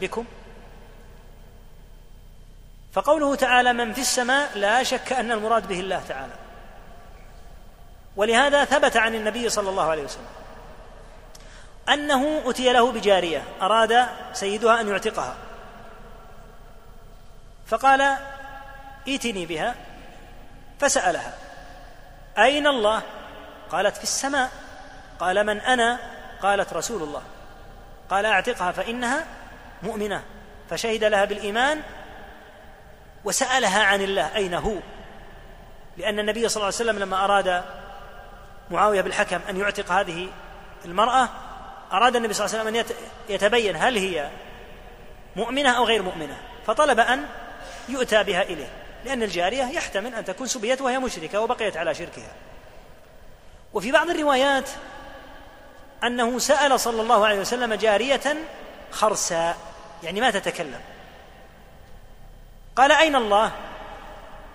[0.00, 0.24] بكم؟
[2.92, 6.32] فقوله تعالى من في السماء لا شك أن المراد به الله تعالى.
[8.16, 10.26] ولهذا ثبت عن النبي صلى الله عليه وسلم
[11.88, 15.36] أنه أتي له بجارية أراد سيدها أن يعتقها.
[17.66, 18.16] فقال
[19.08, 19.74] ائتني بها
[20.80, 21.34] فسألها
[22.38, 23.02] أين الله؟
[23.70, 24.50] قالت في السماء.
[25.20, 25.98] قال من أنا؟
[26.42, 27.22] قالت رسول الله.
[28.10, 29.26] قال أعتقها فإنها
[29.82, 30.22] مؤمنة.
[30.70, 31.82] فشهد لها بالإيمان
[33.24, 34.74] وسألها عن الله أين هو؟
[35.96, 37.64] لأن النبي صلى الله عليه وسلم لما أراد
[38.70, 40.28] معاوية بالحكم أن يعتق هذه
[40.84, 41.28] المرأة
[41.92, 42.96] أراد النبي صلى الله عليه وسلم أن
[43.28, 44.30] يتبين هل هي
[45.36, 46.36] مؤمنة أو غير مؤمنة.
[46.66, 47.26] فطلب أن
[47.88, 48.68] يؤتى بها إليه.
[49.04, 52.32] لأن الجارية يحتمل أن تكون سبيت وهي مشركة وبقيت على شركها.
[53.72, 54.68] وفي بعض الروايات
[56.04, 58.36] أنه سأل صلى الله عليه وسلم جارية
[58.90, 59.56] خرساء
[60.02, 60.80] يعني ما تتكلم.
[62.76, 63.52] قال أين الله؟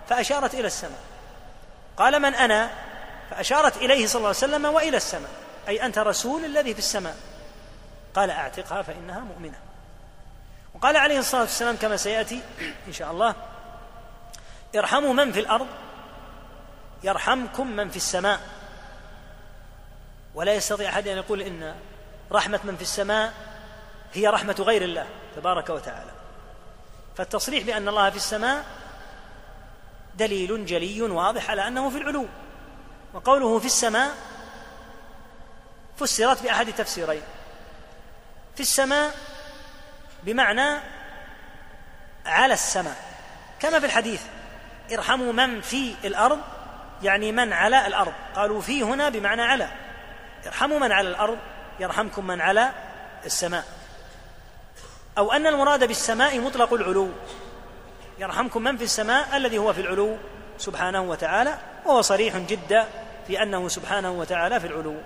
[0.08, 1.00] فأشارت إلى السماء.
[1.96, 2.70] قال من أنا؟
[3.30, 5.30] فأشارت إليه صلى الله عليه وسلم وإلى السماء.
[5.68, 7.16] أي أنت رسول الذي في السماء.
[8.14, 9.58] قال أعتقها فإنها مؤمنة.
[10.74, 12.40] وقال عليه الصلاة والسلام كما سيأتي
[12.88, 13.34] إن شاء الله
[14.76, 15.66] ارحموا من في الأرض
[17.04, 18.40] يرحمكم من في السماء.
[20.34, 21.74] ولا يستطيع أحد أن يقول إن
[22.32, 23.32] رحمة من في السماء
[24.12, 25.06] هي رحمة غير الله
[25.36, 26.10] تبارك وتعالى.
[27.16, 28.64] فالتصريح بأن الله في السماء
[30.14, 32.26] دليل جلي واضح على أنه في العلو
[33.14, 34.14] وقوله في السماء
[35.98, 37.22] فسرت بأحد تفسيرين.
[38.54, 39.14] في السماء
[40.22, 40.80] بمعنى
[42.26, 42.96] على السماء
[43.60, 44.22] كما في الحديث
[44.92, 46.38] ارحموا من في الأرض
[47.02, 48.12] يعني من على الأرض.
[48.34, 49.68] قالوا في هنا بمعنى على.
[50.46, 51.38] ارحموا من على الأرض
[51.80, 52.72] يرحمكم من على
[53.24, 53.64] السماء.
[55.18, 57.10] أو أن المراد بالسماء مطلق العلو.
[58.18, 60.16] يرحمكم من في السماء الذي هو في العلو
[60.58, 62.86] سبحانه وتعالى وهو صريح جدا
[63.26, 64.96] في أنه سبحانه وتعالى في العلو.